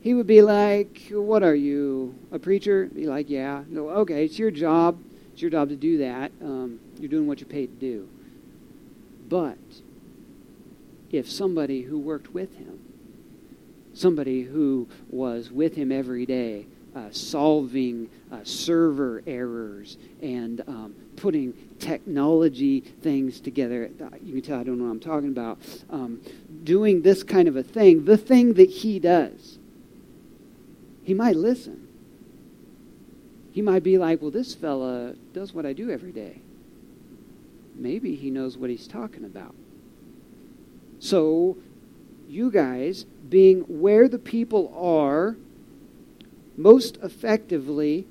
he 0.00 0.14
would 0.14 0.26
be 0.26 0.42
like, 0.42 1.02
What 1.10 1.42
are 1.42 1.54
you, 1.54 2.14
a 2.32 2.38
preacher? 2.38 2.86
Be 2.86 3.06
like, 3.06 3.28
Yeah. 3.28 3.64
No, 3.68 3.90
okay, 3.90 4.24
it's 4.24 4.38
your 4.38 4.50
job. 4.50 4.98
It's 5.32 5.42
your 5.42 5.50
job 5.50 5.68
to 5.68 5.76
do 5.76 5.98
that. 5.98 6.32
Um, 6.42 6.80
you're 6.98 7.10
doing 7.10 7.26
what 7.26 7.40
you're 7.40 7.48
paid 7.48 7.78
to 7.80 7.86
do. 7.86 8.08
But 9.28 9.58
if 11.10 11.30
somebody 11.30 11.82
who 11.82 11.98
worked 11.98 12.32
with 12.32 12.56
him, 12.56 12.80
somebody 13.94 14.42
who 14.42 14.88
was 15.10 15.50
with 15.50 15.74
him 15.74 15.92
every 15.92 16.26
day, 16.26 16.66
uh, 16.94 17.10
solving 17.10 18.08
uh, 18.30 18.40
server 18.44 19.22
errors 19.26 19.96
and 20.20 20.62
um, 20.66 20.94
putting 21.16 21.54
technology 21.78 22.80
things 22.80 23.40
together. 23.40 23.90
You 24.22 24.34
can 24.34 24.42
tell 24.42 24.60
I 24.60 24.64
don't 24.64 24.78
know 24.78 24.84
what 24.84 24.90
I'm 24.90 25.00
talking 25.00 25.28
about. 25.28 25.58
Um, 25.90 26.20
doing 26.64 27.02
this 27.02 27.22
kind 27.22 27.48
of 27.48 27.56
a 27.56 27.62
thing, 27.62 28.04
the 28.04 28.16
thing 28.16 28.54
that 28.54 28.68
he 28.68 28.98
does, 28.98 29.58
he 31.04 31.14
might 31.14 31.36
listen. 31.36 31.88
He 33.52 33.60
might 33.60 33.82
be 33.82 33.98
like, 33.98 34.22
well, 34.22 34.30
this 34.30 34.54
fella 34.54 35.14
does 35.32 35.52
what 35.52 35.66
I 35.66 35.72
do 35.72 35.90
every 35.90 36.12
day. 36.12 36.40
Maybe 37.74 38.14
he 38.14 38.30
knows 38.30 38.56
what 38.56 38.70
he's 38.70 38.86
talking 38.86 39.24
about. 39.24 39.54
So, 41.00 41.56
you 42.28 42.50
guys, 42.50 43.04
being 43.28 43.60
where 43.62 44.08
the 44.08 44.18
people 44.18 44.72
are, 44.76 45.36
most 46.56 46.98
effectively 47.02 48.06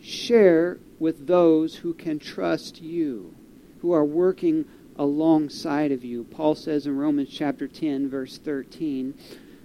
share 0.00 0.78
with 0.98 1.26
those 1.26 1.76
who 1.76 1.94
can 1.94 2.18
trust 2.18 2.80
you, 2.80 3.34
who 3.80 3.92
are 3.92 4.04
working 4.04 4.64
alongside 4.96 5.92
of 5.92 6.04
you. 6.04 6.24
Paul 6.24 6.54
says 6.54 6.86
in 6.86 6.96
Romans 6.96 7.30
chapter 7.30 7.66
10, 7.66 8.10
verse 8.10 8.38
13, 8.38 9.14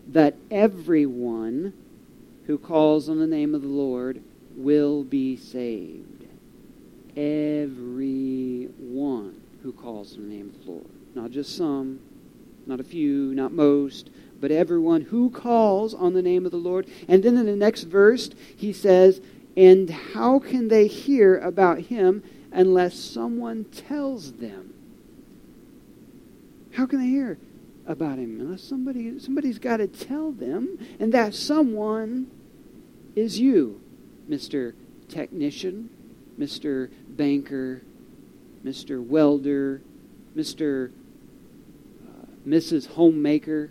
that 0.08 0.36
everyone 0.50 1.74
who 2.46 2.58
calls 2.58 3.10
on 3.10 3.20
the 3.20 3.28
name 3.28 3.54
of 3.56 3.62
the 3.62 3.68
Lord 3.68 4.22
will 4.56 5.04
be 5.04 5.36
saved. 5.36 6.26
Everyone 7.18 8.62
who 9.64 9.74
calls 9.74 10.16
on 10.16 10.30
the 10.30 10.36
name 10.36 10.50
of 10.50 10.64
the 10.64 10.72
Lord. 10.72 10.86
Not 11.16 11.32
just 11.32 11.58
some, 11.58 12.00
not 12.66 12.80
a 12.80 12.84
few, 12.84 13.34
not 13.34 13.52
most, 13.52 14.10
but 14.40 14.52
everyone 14.52 15.02
who 15.02 15.30
calls 15.30 15.94
on 15.94 16.14
the 16.14 16.22
name 16.22 16.46
of 16.46 16.52
the 16.52 16.58
Lord. 16.58 16.88
And 17.08 17.24
then 17.24 17.38
in 17.38 17.46
the 17.46 17.56
next 17.56 17.84
verse, 17.84 18.30
he 18.56 18.74
says, 18.74 19.22
And 19.56 19.90
how 19.90 20.40
can 20.40 20.68
they 20.68 20.88
hear 20.88 21.38
about 21.40 21.80
him 21.80 22.24
unless 22.52 22.98
someone 22.98 23.66
tells 23.66 24.34
them? 24.34 24.74
How 26.74 26.86
can 26.86 27.00
they 27.00 27.08
hear 27.08 27.38
about 27.88 28.18
him 28.18 28.40
unless 28.40 28.64
somebody 28.64 29.20
somebody's 29.20 29.60
got 29.60 29.78
to 29.78 29.88
tell 29.88 30.32
them, 30.32 30.78
and 31.00 31.14
that 31.14 31.34
someone 31.34 32.30
is 33.16 33.40
you, 33.40 33.82
Mr. 34.30 34.74
Technician, 35.08 35.90
Mr. 36.40 36.90
Banker, 37.08 37.84
Mr. 38.64 39.04
Welder, 39.04 39.82
Mr. 40.36 40.92
Uh, 42.06 42.26
Mrs. 42.48 42.88
Homemaker, 42.88 43.70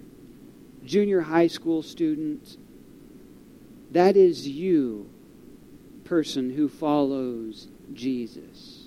junior 0.84 1.20
high 1.20 1.46
school 1.46 1.82
student. 1.82 2.56
That 3.92 4.16
is 4.16 4.46
you, 4.46 5.08
person 6.04 6.50
who 6.50 6.68
follows 6.68 7.68
Jesus. 7.92 8.82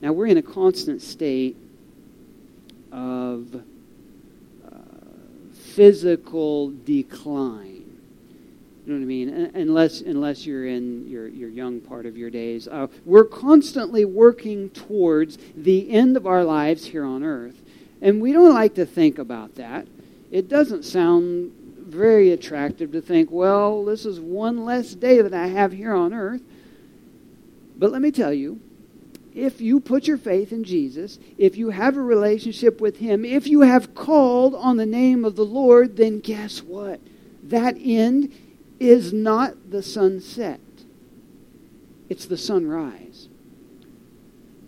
Now, 0.00 0.12
we're 0.12 0.26
in 0.26 0.36
a 0.36 0.42
constant 0.42 1.00
state 1.00 1.56
of 2.92 3.62
uh, 4.64 4.78
physical 5.52 6.70
decline. 6.84 7.84
You 8.86 8.92
know 8.92 8.98
what 8.98 9.02
I 9.02 9.06
mean? 9.06 9.50
Unless, 9.54 10.02
unless 10.02 10.46
you're 10.46 10.66
in 10.66 11.08
your, 11.08 11.26
your 11.26 11.48
young 11.48 11.80
part 11.80 12.06
of 12.06 12.16
your 12.16 12.30
days. 12.30 12.68
Uh, 12.68 12.86
we're 13.04 13.24
constantly 13.24 14.04
working 14.04 14.70
towards 14.70 15.38
the 15.56 15.90
end 15.90 16.16
of 16.16 16.26
our 16.26 16.44
lives 16.44 16.86
here 16.86 17.04
on 17.04 17.24
earth. 17.24 17.60
And 18.00 18.20
we 18.20 18.32
don't 18.32 18.54
like 18.54 18.74
to 18.76 18.86
think 18.86 19.18
about 19.18 19.56
that. 19.56 19.88
It 20.30 20.48
doesn't 20.48 20.84
sound 20.84 21.52
very 21.78 22.32
attractive 22.32 22.92
to 22.92 23.00
think, 23.00 23.30
well, 23.30 23.84
this 23.84 24.04
is 24.04 24.18
one 24.18 24.64
less 24.64 24.94
day 24.94 25.22
that 25.22 25.34
I 25.34 25.46
have 25.46 25.72
here 25.72 25.94
on 25.94 26.12
earth. 26.12 26.42
But 27.78 27.92
let 27.92 28.02
me 28.02 28.10
tell 28.10 28.32
you, 28.32 28.60
if 29.34 29.60
you 29.60 29.80
put 29.80 30.06
your 30.06 30.16
faith 30.16 30.50
in 30.50 30.64
Jesus, 30.64 31.18
if 31.36 31.56
you 31.56 31.70
have 31.70 31.96
a 31.96 32.02
relationship 32.02 32.80
with 32.80 32.98
Him, 32.98 33.24
if 33.24 33.46
you 33.46 33.60
have 33.60 33.94
called 33.94 34.54
on 34.54 34.78
the 34.78 34.86
name 34.86 35.24
of 35.24 35.36
the 35.36 35.44
Lord, 35.44 35.96
then 35.96 36.20
guess 36.20 36.62
what? 36.62 37.00
That 37.42 37.76
end 37.78 38.32
is 38.80 39.12
not 39.12 39.70
the 39.70 39.82
sunset, 39.82 40.60
it's 42.08 42.26
the 42.26 42.38
sunrise. 42.38 43.28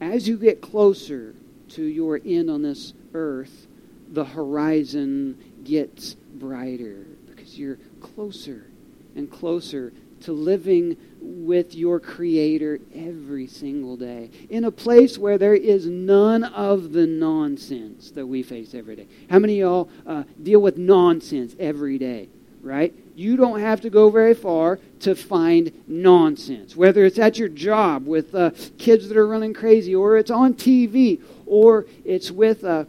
As 0.01 0.29
you 0.29 0.37
get 0.37 0.61
closer 0.61 1.35
to 1.71 1.83
your 1.83 2.21
end 2.25 2.51
on 2.51 2.63
this 2.63 2.93
earth, 3.15 3.68
the 4.13 4.25
horizon 4.25 5.39
gets 5.65 6.15
brighter 6.15 7.07
because 7.27 7.59
you're 7.59 7.79
closer 8.01 8.67
and 9.15 9.31
closer 9.31 9.93
to 10.21 10.33
living 10.33 10.97
with 11.21 11.75
your 11.75 12.01
Creator 12.01 12.81
every 12.95 13.47
single 13.47 13.97
day 13.97 14.31
in 14.51 14.65
a 14.65 14.71
place 14.71 15.17
where 15.19 15.39
there 15.39 15.55
is 15.55 15.87
none 15.87 16.45
of 16.45 16.93
the 16.93 17.07
nonsense 17.07 18.11
that 18.13 18.27
we 18.27 18.43
face 18.43 18.75
every 18.75 18.97
day. 18.97 19.07
How 19.31 19.39
many 19.39 19.61
of 19.61 19.69
y'all 19.69 19.91
uh, 20.07 20.25
deal 20.43 20.61
with 20.61 20.77
nonsense 20.77 21.55
every 21.59 21.99
day, 21.99 22.29
right? 22.63 22.95
You 23.15 23.37
don't 23.37 23.61
have 23.61 23.81
to 23.83 23.91
go 23.91 24.11
very 24.11 24.35
far 24.35 24.79
to 25.01 25.15
find 25.15 25.73
nonsense, 25.87 26.75
whether 26.77 27.05
it's 27.05 27.19
at 27.19 27.39
your 27.39 27.49
job 27.49 28.07
with 28.07 28.35
uh, 28.35 28.51
kids 28.79 29.09
that 29.09 29.17
are 29.17 29.27
running 29.27 29.55
crazy, 29.55 29.95
or 29.95 30.17
it's 30.17 30.31
on 30.31 30.55
TV, 30.55 31.21
or 31.47 31.87
it's 32.05 32.31
with. 32.31 32.65
Uh, 32.65 32.85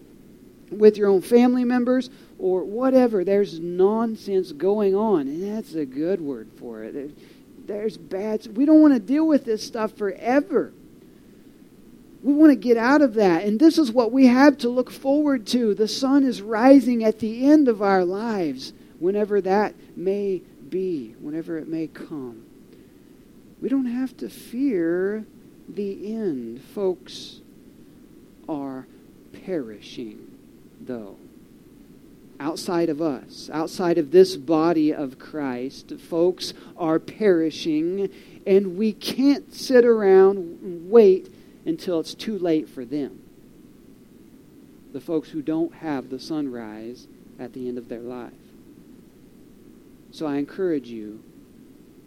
with 0.71 0.97
your 0.97 1.09
own 1.09 1.21
family 1.21 1.63
members 1.63 2.09
or 2.37 2.63
whatever. 2.63 3.23
There's 3.23 3.59
nonsense 3.59 4.51
going 4.51 4.95
on, 4.95 5.21
and 5.21 5.55
that's 5.55 5.73
a 5.75 5.85
good 5.85 6.21
word 6.21 6.49
for 6.57 6.83
it. 6.83 7.15
There's 7.65 7.97
bad. 7.97 8.57
We 8.57 8.65
don't 8.65 8.81
want 8.81 8.93
to 8.93 8.99
deal 8.99 9.27
with 9.27 9.45
this 9.45 9.65
stuff 9.65 9.95
forever. 9.95 10.73
We 12.23 12.33
want 12.33 12.51
to 12.51 12.55
get 12.55 12.77
out 12.77 13.01
of 13.01 13.13
that. 13.13 13.43
And 13.43 13.59
this 13.59 13.77
is 13.77 13.91
what 13.91 14.11
we 14.11 14.27
have 14.27 14.57
to 14.59 14.69
look 14.69 14.91
forward 14.91 15.47
to. 15.47 15.73
The 15.73 15.87
sun 15.87 16.23
is 16.23 16.41
rising 16.41 17.03
at 17.03 17.19
the 17.19 17.45
end 17.45 17.67
of 17.67 17.81
our 17.81 18.03
lives, 18.03 18.73
whenever 18.99 19.39
that 19.41 19.75
may 19.95 20.41
be, 20.69 21.15
whenever 21.19 21.57
it 21.57 21.67
may 21.67 21.87
come. 21.87 22.43
We 23.61 23.69
don't 23.69 23.85
have 23.85 24.15
to 24.17 24.29
fear 24.29 25.25
the 25.67 26.13
end. 26.13 26.61
Folks 26.61 27.41
are 28.47 28.87
perishing 29.45 30.28
though. 30.79 31.17
Outside 32.39 32.89
of 32.89 33.01
us, 33.01 33.49
outside 33.51 33.97
of 33.97 34.11
this 34.11 34.37
body 34.37 34.93
of 34.93 35.19
Christ, 35.19 35.93
folks 35.99 36.53
are 36.77 36.99
perishing, 36.99 38.09
and 38.47 38.77
we 38.77 38.93
can't 38.93 39.53
sit 39.53 39.83
around 39.83 40.37
and 40.37 40.89
wait 40.89 41.33
until 41.65 41.99
it's 41.99 42.13
too 42.13 42.39
late 42.39 42.69
for 42.69 42.85
them. 42.85 43.21
The 44.93 45.01
folks 45.01 45.29
who 45.29 45.41
don't 45.41 45.75
have 45.75 46.09
the 46.09 46.19
sunrise 46.19 47.07
at 47.37 47.53
the 47.53 47.67
end 47.67 47.77
of 47.77 47.89
their 47.89 47.99
life. 47.99 48.31
So 50.11 50.25
I 50.25 50.37
encourage 50.37 50.87
you 50.87 51.21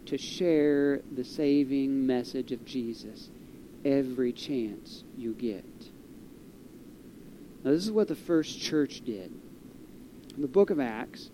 to 0.07 0.17
share 0.17 0.99
the 1.15 1.23
saving 1.23 2.05
message 2.05 2.51
of 2.51 2.65
Jesus 2.65 3.29
every 3.85 4.33
chance 4.33 5.03
you 5.17 5.33
get. 5.33 5.63
Now, 7.63 7.71
this 7.71 7.83
is 7.83 7.91
what 7.91 8.07
the 8.07 8.15
first 8.15 8.59
church 8.59 9.01
did. 9.05 9.31
In 10.35 10.41
the 10.41 10.47
book 10.47 10.69
of 10.69 10.79
Acts, 10.79 11.29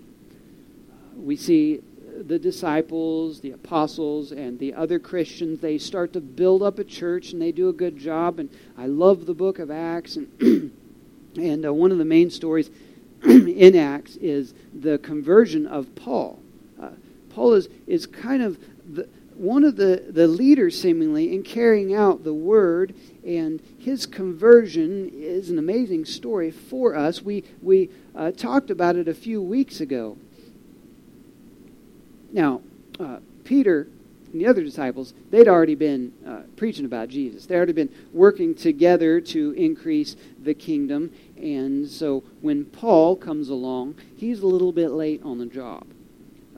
uh, 0.92 1.20
we 1.20 1.36
see 1.36 1.82
the 2.28 2.38
disciples, 2.38 3.40
the 3.40 3.52
apostles, 3.52 4.32
and 4.32 4.60
the 4.60 4.74
other 4.74 5.00
Christians, 5.00 5.60
they 5.60 5.78
start 5.78 6.14
to 6.14 6.22
build 6.22 6.62
up 6.62 6.80
a 6.80 6.84
church 6.84 7.32
and 7.32 7.42
they 7.42 7.52
do 7.52 7.70
a 7.70 7.74
good 7.74 7.98
job. 7.98 8.40
And 8.40 8.50
I 8.78 8.88
love 8.88 9.26
the 9.26 9.34
book 9.34 9.60
of 9.60 9.72
Acts. 9.72 10.18
And, 10.18 10.72
and 11.36 11.66
uh, 11.66 11.74
one 11.74 11.92
of 11.92 11.98
the 11.98 12.06
main 12.06 12.30
stories, 12.30 12.70
in 13.24 13.76
Acts 13.76 14.16
is 14.18 14.54
the 14.74 14.98
conversion 15.00 15.66
of 15.66 15.94
Paul. 15.96 16.40
Uh, 16.82 16.90
Paul 17.30 17.54
is, 17.54 17.70
is 17.88 18.06
kind 18.06 18.42
of 18.42 18.58
the, 18.94 19.08
one 19.40 19.64
of 19.64 19.78
the, 19.78 20.04
the 20.10 20.28
leaders, 20.28 20.80
seemingly, 20.80 21.34
in 21.34 21.44
carrying 21.44 21.96
out 21.96 22.26
the 22.26 22.34
word, 22.34 22.94
and 23.26 23.62
his 23.80 24.06
conversion 24.06 25.10
is 25.16 25.50
an 25.50 25.58
amazing 25.58 26.04
story 26.04 26.52
for 26.52 26.94
us. 26.94 27.22
We, 27.22 27.46
we 27.62 27.90
uh, 28.14 28.32
talked 28.32 28.70
about 28.70 28.98
it 28.98 29.08
a 29.08 29.14
few 29.14 29.42
weeks 29.42 29.80
ago. 29.80 30.18
Now, 32.34 32.62
uh, 33.00 33.20
Peter 33.46 33.88
and 34.34 34.42
the 34.42 34.46
other 34.46 34.62
disciples, 34.62 35.14
they'd 35.32 35.48
already 35.48 35.76
been 35.76 36.12
uh, 36.28 36.42
preaching 36.58 36.84
about 36.84 37.08
Jesus. 37.08 37.46
They'd 37.46 37.56
already 37.56 37.72
been 37.72 37.90
working 38.12 38.54
together 38.54 39.22
to 39.22 39.52
increase 39.54 40.18
the 40.44 40.54
kingdom. 40.54 41.14
And 41.38 41.88
so 41.88 42.24
when 42.42 42.66
Paul 42.66 43.16
comes 43.16 43.48
along, 43.48 43.96
he's 44.18 44.42
a 44.42 44.48
little 44.48 44.74
bit 44.74 44.90
late 44.92 45.22
on 45.24 45.38
the 45.38 45.46
job. 45.46 45.88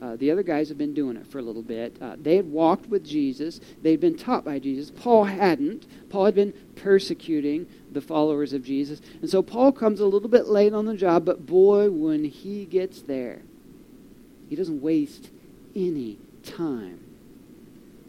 Uh, 0.02 0.16
the 0.16 0.32
other 0.32 0.42
guys 0.42 0.68
have 0.68 0.78
been 0.78 0.94
doing 0.94 1.16
it 1.16 1.24
for 1.28 1.38
a 1.38 1.42
little 1.42 1.62
bit. 1.62 1.96
Uh, 2.02 2.16
they 2.20 2.34
had 2.34 2.50
walked 2.50 2.88
with 2.88 3.04
Jesus. 3.04 3.60
They'd 3.82 4.00
been 4.00 4.18
taught 4.18 4.44
by 4.44 4.58
Jesus. 4.58 4.90
Paul 4.90 5.24
hadn't. 5.24 5.86
Paul 6.10 6.24
had 6.24 6.34
been 6.34 6.52
persecuting 6.74 7.68
the 7.92 8.00
followers 8.00 8.52
of 8.52 8.64
Jesus. 8.64 9.00
And 9.20 9.30
so 9.30 9.42
Paul 9.42 9.70
comes 9.70 10.00
a 10.00 10.06
little 10.06 10.28
bit 10.28 10.48
late 10.48 10.72
on 10.72 10.86
the 10.86 10.96
job, 10.96 11.24
but 11.24 11.46
boy, 11.46 11.88
when 11.88 12.24
he 12.24 12.64
gets 12.64 13.02
there, 13.02 13.42
he 14.48 14.56
doesn't 14.56 14.82
waste 14.82 15.30
any 15.76 16.18
time. 16.42 16.98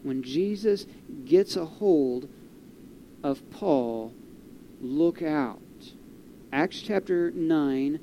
When 0.02 0.24
Jesus 0.24 0.86
gets 1.24 1.54
a 1.54 1.64
hold 1.64 2.28
of 3.22 3.48
Paul, 3.52 4.12
look 4.80 5.22
out. 5.22 5.60
Acts 6.52 6.80
chapter 6.80 7.30
9, 7.30 8.00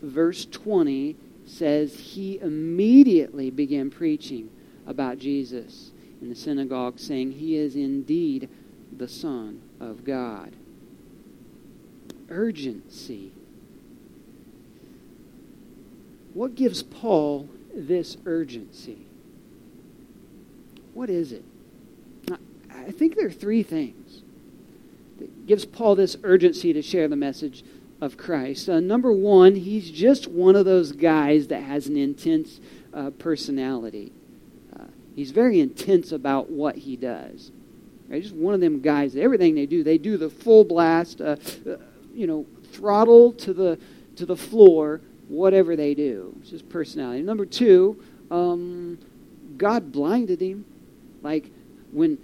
verse 0.00 0.46
20 0.46 1.16
says 1.46 1.94
he 1.94 2.38
immediately 2.40 3.50
began 3.50 3.90
preaching 3.90 4.50
about 4.86 5.18
Jesus 5.18 5.92
in 6.20 6.28
the 6.28 6.34
synagogue, 6.34 6.98
saying, 6.98 7.32
He 7.32 7.56
is 7.56 7.76
indeed 7.76 8.48
the 8.96 9.08
Son 9.08 9.62
of 9.80 10.04
God. 10.04 10.52
Urgency. 12.28 13.32
What 16.34 16.54
gives 16.54 16.82
Paul 16.82 17.48
this 17.74 18.16
urgency? 18.26 19.06
What 20.94 21.10
is 21.10 21.32
it? 21.32 21.44
I 22.70 22.90
think 22.90 23.16
there 23.16 23.26
are 23.26 23.32
three 23.32 23.62
things 23.62 24.22
that 25.18 25.46
gives 25.46 25.64
Paul 25.64 25.94
this 25.94 26.16
urgency 26.22 26.72
to 26.72 26.82
share 26.82 27.08
the 27.08 27.16
message 27.16 27.64
of 28.06 28.16
Christ. 28.16 28.68
Uh, 28.68 28.80
number 28.80 29.12
one, 29.12 29.56
he's 29.56 29.90
just 29.90 30.28
one 30.28 30.56
of 30.56 30.64
those 30.64 30.92
guys 30.92 31.48
that 31.48 31.62
has 31.62 31.88
an 31.88 31.96
intense 31.96 32.60
uh, 32.94 33.10
personality. 33.10 34.12
Uh, 34.74 34.84
he's 35.14 35.32
very 35.32 35.60
intense 35.60 36.12
about 36.12 36.48
what 36.48 36.76
he 36.76 36.96
does. 36.96 37.50
Right? 38.08 38.22
Just 38.22 38.34
one 38.34 38.54
of 38.54 38.60
them 38.60 38.80
guys. 38.80 39.16
Everything 39.16 39.54
they 39.54 39.66
do, 39.66 39.82
they 39.82 39.98
do 39.98 40.16
the 40.16 40.30
full 40.30 40.64
blast. 40.64 41.20
Uh, 41.20 41.36
uh, 41.68 41.76
you 42.14 42.26
know, 42.26 42.46
throttle 42.72 43.32
to 43.32 43.52
the 43.52 43.78
to 44.14 44.24
the 44.24 44.36
floor. 44.36 45.02
Whatever 45.28 45.74
they 45.74 45.92
do, 45.92 46.32
it's 46.40 46.50
just 46.50 46.68
personality. 46.68 47.20
Number 47.20 47.44
two, 47.44 48.00
um, 48.30 48.96
God 49.56 49.90
blinded 49.90 50.40
him. 50.40 50.64
Like 51.20 51.50
when 51.90 52.16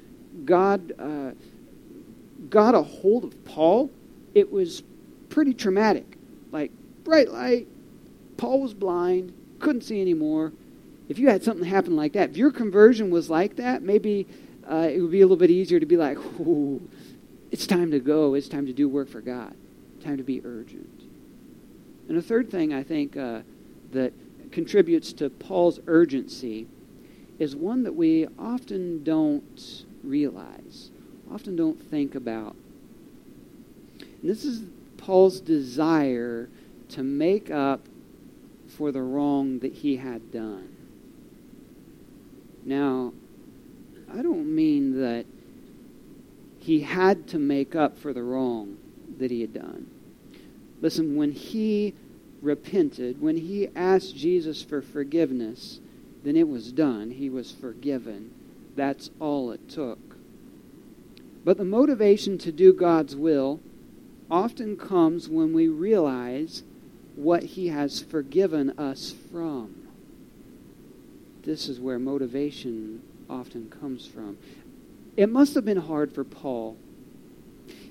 God 0.45 0.93
uh, 1.01 1.33
got 2.49 2.77
a 2.77 2.83
hold 2.83 3.25
of 3.25 3.45
Paul, 3.45 3.91
it 4.35 4.51
was 4.51 4.85
pretty 5.33 5.55
traumatic. 5.55 6.19
Like, 6.53 6.71
bright 7.05 7.31
light, 7.31 7.67
Paul 8.37 8.61
was 8.61 8.75
blind, 8.75 9.33
couldn't 9.59 9.81
see 9.81 10.01
anymore. 10.01 10.53
If 11.09 11.19
you 11.19 11.29
had 11.29 11.43
something 11.43 11.65
happen 11.65 11.97
like 11.97 12.13
that, 12.13 12.31
if 12.31 12.37
your 12.37 12.53
conversion 12.53 13.11
was 13.11 13.31
like 13.31 13.57
that, 13.57 13.83
maybe 13.83 14.27
uh, 14.71 14.89
it 14.93 15.01
would 15.01 15.11
be 15.11 15.23
a 15.23 15.25
little 15.25 15.39
bit 15.39 15.51
easier 15.51 15.81
to 15.81 15.87
be 15.87 15.97
like, 15.97 16.19
Ooh, 16.39 16.87
it's 17.51 17.67
time 17.67 17.91
to 17.91 17.99
go. 17.99 18.35
It's 18.35 18.49
time 18.49 18.67
to 18.67 18.73
do 18.73 18.89
work 18.89 19.09
for 19.09 19.21
God. 19.23 19.55
Time 20.05 20.19
to 20.19 20.23
be 20.23 20.43
urgent. 20.45 21.03
And 22.09 22.19
a 22.19 22.23
third 22.23 22.51
thing 22.51 22.75
I 22.75 22.83
think 22.83 23.17
uh, 23.17 23.41
that 23.93 24.13
contributes 24.53 25.15
to 25.15 25.31
Paul's 25.31 25.81
urgency 25.87 26.67
is 27.39 27.57
one 27.57 27.85
that 27.85 27.95
we 27.95 28.27
often 28.39 29.03
don't 29.03 29.85
realize, 30.05 30.91
often 31.33 31.57
don't 31.57 31.83
think 31.91 32.15
about. 32.15 32.55
And 34.01 34.31
this 34.31 34.45
is 34.45 34.65
Paul's 35.03 35.41
desire 35.41 36.49
to 36.91 37.03
make 37.03 37.51
up 37.51 37.81
for 38.69 38.93
the 38.93 39.03
wrong 39.03 39.59
that 39.59 39.73
he 39.73 39.97
had 39.97 40.31
done. 40.31 40.69
Now, 42.65 43.13
I 44.13 44.23
don't 44.23 44.55
mean 44.55 45.01
that 45.01 45.27
he 46.59 46.81
had 46.81 47.27
to 47.29 47.39
make 47.41 47.75
up 47.75 47.99
for 47.99 48.13
the 48.13 48.23
wrong 48.23 48.79
that 49.19 49.33
he 49.33 49.41
had 49.41 49.53
done. 49.53 49.89
Listen, 50.81 51.17
when 51.17 51.33
he 51.33 51.95
repented, 52.41 53.21
when 53.21 53.37
he 53.37 53.69
asked 53.75 54.17
Jesus 54.17 54.63
for 54.63 54.81
forgiveness, 54.81 55.81
then 56.23 56.37
it 56.37 56.49
was 56.49 56.71
done. 56.71 57.11
He 57.11 57.29
was 57.29 57.51
forgiven. 57.51 58.33
That's 58.77 59.11
all 59.19 59.51
it 59.51 59.69
took. 59.69 59.99
But 61.45 61.57
the 61.57 61.65
motivation 61.65 62.39
to 62.39 62.53
do 62.53 62.73
God's 62.73 63.17
will 63.17 63.59
often 64.33 64.79
comes 64.79 65.29
when 65.29 65.53
we 65.53 65.69
realize 65.69 66.63
what 67.15 67.43
He 67.43 67.69
has 67.69 68.01
forgiven 68.01 68.71
us 68.79 69.15
from. 69.31 69.87
This 71.43 71.69
is 71.69 71.79
where 71.79 71.99
motivation 71.99 73.03
often 73.29 73.69
comes 73.69 74.07
from. 74.07 74.39
It 75.17 75.29
must 75.29 75.55
have 75.55 75.67
been 75.67 75.77
hard 75.77 76.13
for 76.13 76.25
Paul 76.25 76.79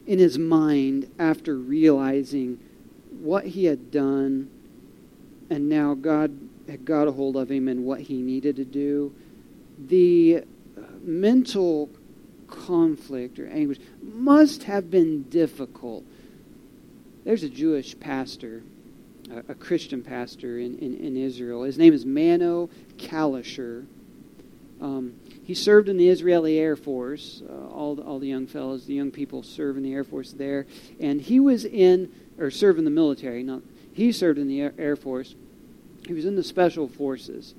in 0.07 0.17
his 0.17 0.39
mind 0.39 1.11
after 1.19 1.55
realizing 1.55 2.59
what 3.19 3.45
he 3.45 3.65
had 3.65 3.91
done 3.91 4.49
and 5.49 5.69
now 5.69 5.93
God 5.93 6.35
had 6.67 6.85
got 6.85 7.07
a 7.07 7.11
hold 7.11 7.35
of 7.35 7.51
him 7.51 7.67
and 7.67 7.83
what 7.83 8.01
he 8.01 8.21
needed 8.21 8.55
to 8.55 8.65
do. 8.65 9.13
The 9.77 10.43
mental 11.03 11.89
conflict 12.47 13.37
or 13.37 13.47
anguish 13.47 13.79
must 14.01 14.63
have 14.63 14.89
been 14.89 15.23
difficult 15.23 16.03
there's 17.23 17.43
a 17.43 17.49
Jewish 17.49 17.99
pastor, 17.99 18.63
a, 19.29 19.51
a 19.51 19.55
Christian 19.55 20.01
pastor 20.01 20.59
in, 20.59 20.77
in, 20.79 20.97
in, 20.97 21.17
Israel. 21.17 21.63
His 21.63 21.77
name 21.77 21.93
is 21.93 22.05
Meno 22.05 22.69
Kalisher. 22.97 23.85
Um, 24.81 25.13
he 25.43 25.53
served 25.53 25.89
in 25.89 25.97
the 25.97 26.09
Israeli 26.09 26.57
Air 26.57 26.75
Force. 26.75 27.43
Uh, 27.47 27.67
all, 27.69 27.95
the, 27.95 28.03
all 28.03 28.19
the 28.19 28.27
young 28.27 28.47
fellows, 28.47 28.85
the 28.85 28.95
young 28.95 29.11
people 29.11 29.43
serve 29.43 29.77
in 29.77 29.83
the 29.83 29.93
Air 29.93 30.03
Force 30.03 30.31
there. 30.31 30.65
And 30.99 31.21
he 31.21 31.39
was 31.39 31.65
in, 31.65 32.11
or 32.39 32.49
served 32.49 32.79
in 32.79 32.85
the 32.85 32.91
military. 32.91 33.43
Not, 33.43 33.61
he 33.93 34.11
served 34.11 34.39
in 34.39 34.47
the 34.47 34.61
Air, 34.61 34.73
Air 34.77 34.95
Force. 34.95 35.35
He 36.07 36.13
was 36.13 36.25
in 36.25 36.35
the 36.35 36.43
Special 36.43 36.87
Forces. 36.87 37.53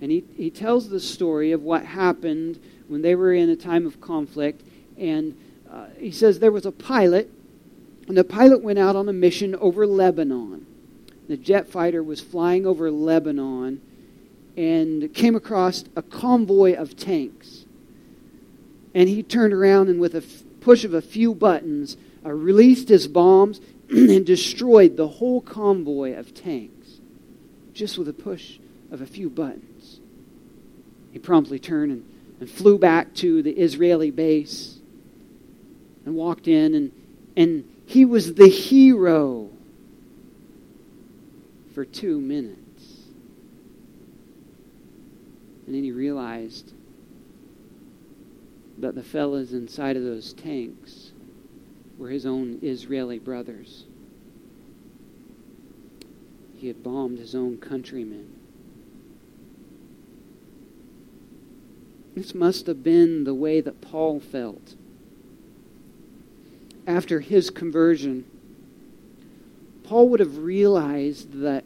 And 0.00 0.12
he, 0.12 0.24
he 0.36 0.50
tells 0.50 0.88
the 0.88 1.00
story 1.00 1.50
of 1.50 1.62
what 1.62 1.84
happened 1.84 2.60
when 2.86 3.02
they 3.02 3.16
were 3.16 3.32
in 3.32 3.50
a 3.50 3.56
time 3.56 3.84
of 3.84 4.00
conflict. 4.00 4.62
And 4.96 5.36
uh, 5.68 5.86
he 5.98 6.12
says 6.12 6.38
there 6.38 6.52
was 6.52 6.66
a 6.66 6.72
pilot 6.72 7.32
and 8.08 8.16
the 8.16 8.24
pilot 8.24 8.62
went 8.62 8.78
out 8.78 8.96
on 8.96 9.08
a 9.08 9.12
mission 9.12 9.54
over 9.56 9.86
Lebanon. 9.86 10.66
The 11.28 11.36
jet 11.36 11.68
fighter 11.68 12.02
was 12.02 12.22
flying 12.22 12.66
over 12.66 12.90
Lebanon 12.90 13.82
and 14.56 15.12
came 15.14 15.36
across 15.36 15.84
a 15.94 16.00
convoy 16.00 16.74
of 16.74 16.96
tanks. 16.96 17.66
And 18.94 19.10
he 19.10 19.22
turned 19.22 19.52
around 19.52 19.90
and, 19.90 20.00
with 20.00 20.14
a 20.14 20.24
push 20.60 20.84
of 20.84 20.94
a 20.94 21.02
few 21.02 21.34
buttons, 21.34 21.98
uh, 22.24 22.32
released 22.32 22.88
his 22.88 23.06
bombs 23.06 23.60
and 23.90 24.24
destroyed 24.24 24.96
the 24.96 25.06
whole 25.06 25.42
convoy 25.42 26.14
of 26.16 26.32
tanks 26.32 27.00
just 27.74 27.98
with 27.98 28.08
a 28.08 28.12
push 28.14 28.58
of 28.90 29.02
a 29.02 29.06
few 29.06 29.28
buttons. 29.28 30.00
He 31.12 31.18
promptly 31.18 31.58
turned 31.58 31.92
and, 31.92 32.04
and 32.40 32.50
flew 32.50 32.78
back 32.78 33.14
to 33.16 33.42
the 33.42 33.52
Israeli 33.52 34.10
base 34.10 34.78
and 36.06 36.14
walked 36.14 36.48
in 36.48 36.74
and, 36.74 36.92
and 37.36 37.70
he 37.88 38.04
was 38.04 38.34
the 38.34 38.48
hero 38.48 39.48
for 41.72 41.86
two 41.86 42.20
minutes. 42.20 42.98
And 45.64 45.74
then 45.74 45.82
he 45.82 45.90
realized 45.90 46.74
that 48.76 48.94
the 48.94 49.02
fellas 49.02 49.52
inside 49.52 49.96
of 49.96 50.02
those 50.02 50.34
tanks 50.34 51.12
were 51.96 52.10
his 52.10 52.26
own 52.26 52.58
Israeli 52.60 53.18
brothers. 53.18 53.84
He 56.58 56.66
had 56.66 56.82
bombed 56.82 57.18
his 57.18 57.34
own 57.34 57.56
countrymen. 57.56 58.36
This 62.14 62.34
must 62.34 62.66
have 62.66 62.82
been 62.82 63.24
the 63.24 63.32
way 63.32 63.62
that 63.62 63.80
Paul 63.80 64.20
felt 64.20 64.74
after 66.88 67.20
his 67.20 67.50
conversion, 67.50 68.24
Paul 69.84 70.08
would 70.08 70.20
have 70.20 70.38
realized 70.38 71.40
that 71.42 71.64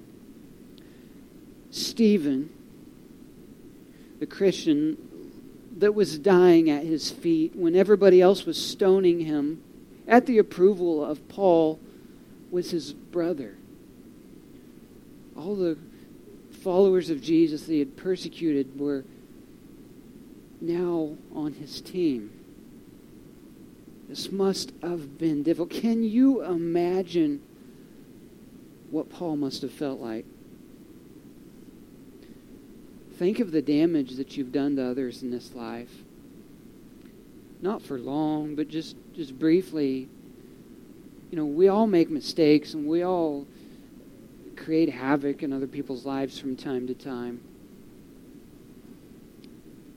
Stephen, 1.70 2.50
the 4.18 4.26
Christian 4.26 4.98
that 5.78 5.94
was 5.94 6.18
dying 6.18 6.68
at 6.68 6.84
his 6.84 7.10
feet 7.10 7.54
when 7.54 7.76
everybody 7.76 8.20
else 8.20 8.44
was 8.44 8.62
stoning 8.62 9.20
him, 9.20 9.62
at 10.08 10.26
the 10.26 10.38
approval 10.38 11.04
of 11.04 11.26
Paul, 11.28 11.78
was 12.50 12.72
his 12.72 12.92
brother. 12.92 13.54
All 15.36 15.54
the 15.54 15.78
followers 16.62 17.10
of 17.10 17.22
Jesus 17.22 17.62
that 17.62 17.72
he 17.72 17.78
had 17.78 17.96
persecuted 17.96 18.78
were 18.78 19.04
now 20.60 21.16
on 21.32 21.54
his 21.54 21.80
team. 21.80 22.41
This 24.12 24.30
must 24.30 24.74
have 24.82 25.16
been 25.16 25.42
difficult. 25.42 25.70
Can 25.70 26.02
you 26.02 26.42
imagine 26.42 27.40
what 28.90 29.08
Paul 29.08 29.38
must 29.38 29.62
have 29.62 29.72
felt 29.72 30.00
like? 30.00 30.26
Think 33.14 33.40
of 33.40 33.52
the 33.52 33.62
damage 33.62 34.16
that 34.16 34.36
you've 34.36 34.52
done 34.52 34.76
to 34.76 34.84
others 34.84 35.22
in 35.22 35.30
this 35.30 35.54
life. 35.54 36.04
Not 37.62 37.80
for 37.80 37.98
long, 37.98 38.54
but 38.54 38.68
just, 38.68 38.96
just 39.14 39.38
briefly. 39.38 40.10
You 41.30 41.38
know, 41.38 41.46
we 41.46 41.68
all 41.68 41.86
make 41.86 42.10
mistakes 42.10 42.74
and 42.74 42.86
we 42.86 43.02
all 43.02 43.46
create 44.56 44.90
havoc 44.90 45.42
in 45.42 45.54
other 45.54 45.66
people's 45.66 46.04
lives 46.04 46.38
from 46.38 46.54
time 46.54 46.86
to 46.88 46.94
time. 46.94 47.40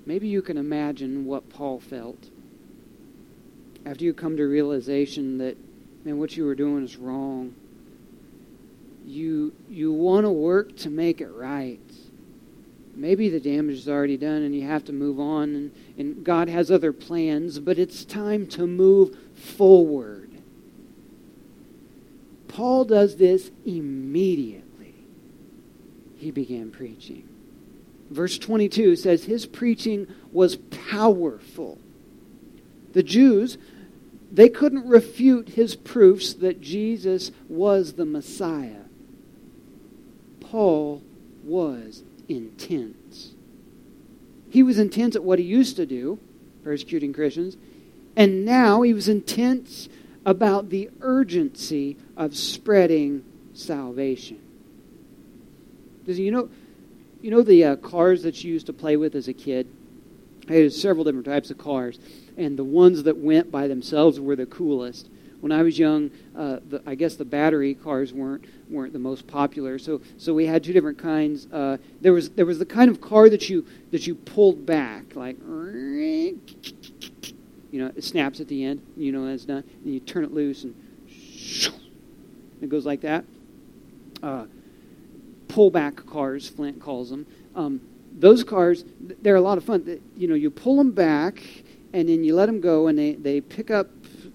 Maybe 0.05 0.29
you 0.29 0.41
can 0.41 0.55
imagine 0.55 1.25
what 1.25 1.49
Paul 1.49 1.81
felt 1.81 2.29
after 3.85 4.03
you 4.03 4.13
come 4.13 4.37
to 4.37 4.43
realization 4.43 5.37
that, 5.37 5.57
man, 6.03 6.17
what 6.17 6.35
you 6.35 6.45
were 6.45 6.55
doing 6.55 6.83
is 6.83 6.95
wrong, 6.97 7.53
you, 9.05 9.53
you 9.69 9.93
want 9.93 10.25
to 10.25 10.31
work 10.31 10.75
to 10.77 10.89
make 10.89 11.21
it 11.21 11.29
right. 11.29 11.79
Maybe 12.95 13.29
the 13.29 13.39
damage 13.39 13.75
is 13.75 13.89
already 13.89 14.17
done 14.17 14.41
and 14.41 14.55
you 14.55 14.65
have 14.65 14.85
to 14.85 14.93
move 14.93 15.19
on, 15.19 15.55
and, 15.55 15.71
and 15.97 16.23
God 16.23 16.49
has 16.49 16.71
other 16.71 16.91
plans, 16.91 17.59
but 17.59 17.77
it's 17.77 18.03
time 18.05 18.47
to 18.47 18.65
move 18.65 19.15
forward. 19.35 20.31
Paul 22.47 22.85
does 22.85 23.17
this 23.17 23.51
immediately. 23.65 24.95
He 26.15 26.31
began 26.31 26.71
preaching. 26.71 27.27
Verse 28.09 28.37
22 28.37 28.95
says, 28.95 29.25
His 29.25 29.45
preaching 29.45 30.07
was 30.31 30.55
powerful. 30.55 31.77
The 32.93 33.03
Jews 33.03 33.57
they 34.35 34.49
couldn't 34.49 34.85
refute 34.85 35.49
his 35.49 35.77
proofs 35.77 36.33
that 36.33 36.59
Jesus 36.59 37.31
was 37.47 37.93
the 37.93 38.03
Messiah. 38.03 38.83
Paul 40.41 41.01
was 41.41 42.03
intense. 42.27 43.31
He 44.49 44.61
was 44.61 44.77
intense 44.77 45.15
at 45.15 45.23
what 45.23 45.39
he 45.39 45.45
used 45.45 45.77
to 45.77 45.85
do, 45.85 46.19
persecuting 46.65 47.13
Christians, 47.13 47.55
and 48.17 48.43
now 48.43 48.81
he 48.81 48.93
was 48.93 49.07
intense 49.07 49.87
about 50.25 50.69
the 50.69 50.89
urgency 50.99 51.95
of 52.17 52.35
spreading 52.35 53.23
salvation. 53.53 54.41
Does 56.05 56.19
you 56.19 56.31
know, 56.31 56.49
you 57.21 57.31
know 57.31 57.41
the 57.41 57.63
uh, 57.63 57.75
cars 57.77 58.23
that 58.23 58.43
you 58.43 58.51
used 58.51 58.65
to 58.65 58.73
play 58.73 58.97
with 58.97 59.15
as 59.15 59.29
a 59.29 59.33
kid? 59.33 59.65
I 60.49 60.53
had 60.55 60.73
several 60.73 61.05
different 61.05 61.25
types 61.25 61.51
of 61.51 61.57
cars 61.57 61.99
and 62.37 62.57
the 62.57 62.63
ones 62.63 63.03
that 63.03 63.17
went 63.17 63.51
by 63.51 63.67
themselves 63.67 64.19
were 64.19 64.35
the 64.35 64.45
coolest. 64.45 65.09
When 65.41 65.51
I 65.51 65.61
was 65.61 65.77
young, 65.77 66.09
uh, 66.35 66.59
the, 66.67 66.81
I 66.87 66.95
guess 66.95 67.15
the 67.15 67.25
battery 67.25 67.75
cars 67.75 68.13
weren't 68.13 68.45
weren't 68.69 68.93
the 68.93 68.99
most 68.99 69.27
popular. 69.27 69.77
So 69.77 70.01
so 70.17 70.33
we 70.33 70.45
had 70.47 70.63
two 70.63 70.73
different 70.73 70.97
kinds. 70.97 71.47
Uh, 71.51 71.77
there 72.01 72.13
was 72.13 72.29
there 72.31 72.45
was 72.45 72.57
the 72.59 72.65
kind 72.65 72.89
of 72.89 72.99
car 72.99 73.29
that 73.29 73.49
you 73.49 73.65
that 73.91 74.07
you 74.07 74.15
pulled 74.15 74.65
back, 74.65 75.15
like 75.15 75.37
you 77.75 77.83
know, 77.83 77.91
it 77.95 78.03
snaps 78.03 78.39
at 78.39 78.47
the 78.47 78.63
end. 78.63 78.81
You 78.95 79.11
know, 79.11 79.27
it's 79.27 79.45
done. 79.45 79.63
And 79.83 79.93
you 79.93 79.99
turn 79.99 80.23
it 80.23 80.33
loose, 80.33 80.63
and 80.63 80.73
it 82.61 82.69
goes 82.69 82.85
like 82.85 83.01
that. 83.01 83.25
Uh, 84.23 84.45
pullback 85.49 86.05
cars, 86.07 86.47
Flint 86.47 86.81
calls 86.81 87.09
them. 87.09 87.27
Um, 87.55 87.81
those 88.17 88.43
cars, 88.43 88.85
they're 89.21 89.35
a 89.35 89.41
lot 89.41 89.57
of 89.57 89.65
fun. 89.65 89.99
You 90.15 90.27
know, 90.27 90.35
you 90.35 90.49
pull 90.49 90.77
them 90.77 90.91
back 90.91 91.43
and 91.95 92.09
then 92.09 92.25
you 92.25 92.35
let 92.35 92.47
them 92.47 92.59
go, 92.59 92.87
and 92.87 92.99
they, 92.99 93.13
they 93.13 93.39
pick 93.39 93.71
up 93.71 93.87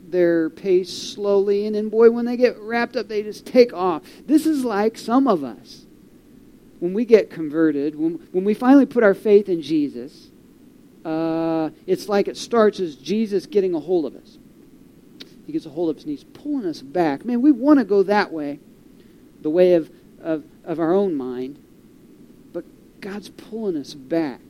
their 0.08 0.48
pace 0.48 0.90
slowly, 0.90 1.66
and 1.66 1.74
then, 1.74 1.90
boy, 1.90 2.10
when 2.10 2.24
they 2.24 2.38
get 2.38 2.58
wrapped 2.58 2.96
up, 2.96 3.06
they 3.06 3.22
just 3.22 3.44
take 3.44 3.74
off. 3.74 4.02
This 4.26 4.46
is 4.46 4.64
like 4.64 4.96
some 4.96 5.28
of 5.28 5.44
us. 5.44 5.84
When 6.78 6.94
we 6.94 7.04
get 7.04 7.30
converted, 7.30 7.96
when, 7.96 8.14
when 8.32 8.44
we 8.44 8.54
finally 8.54 8.86
put 8.86 9.02
our 9.02 9.12
faith 9.12 9.50
in 9.50 9.60
Jesus, 9.60 10.30
uh, 11.04 11.68
it's 11.86 12.08
like 12.08 12.28
it 12.28 12.38
starts 12.38 12.80
as 12.80 12.96
Jesus 12.96 13.44
getting 13.44 13.74
a 13.74 13.80
hold 13.80 14.06
of 14.06 14.16
us. 14.16 14.38
He 15.46 15.52
gets 15.52 15.66
a 15.66 15.70
hold 15.70 15.90
of 15.90 15.98
us 15.98 16.04
and 16.04 16.10
he's 16.10 16.24
pulling 16.24 16.64
us 16.64 16.80
back. 16.80 17.26
Man, 17.26 17.42
we 17.42 17.52
want 17.52 17.78
to 17.78 17.84
go 17.84 18.02
that 18.04 18.32
way, 18.32 18.58
the 19.42 19.50
way 19.50 19.74
of, 19.74 19.90
of, 20.22 20.44
of 20.64 20.80
our 20.80 20.94
own 20.94 21.14
mind. 21.14 21.62
But 22.54 22.64
God's 23.02 23.28
pulling 23.28 23.76
us 23.76 23.92
back 23.92 24.40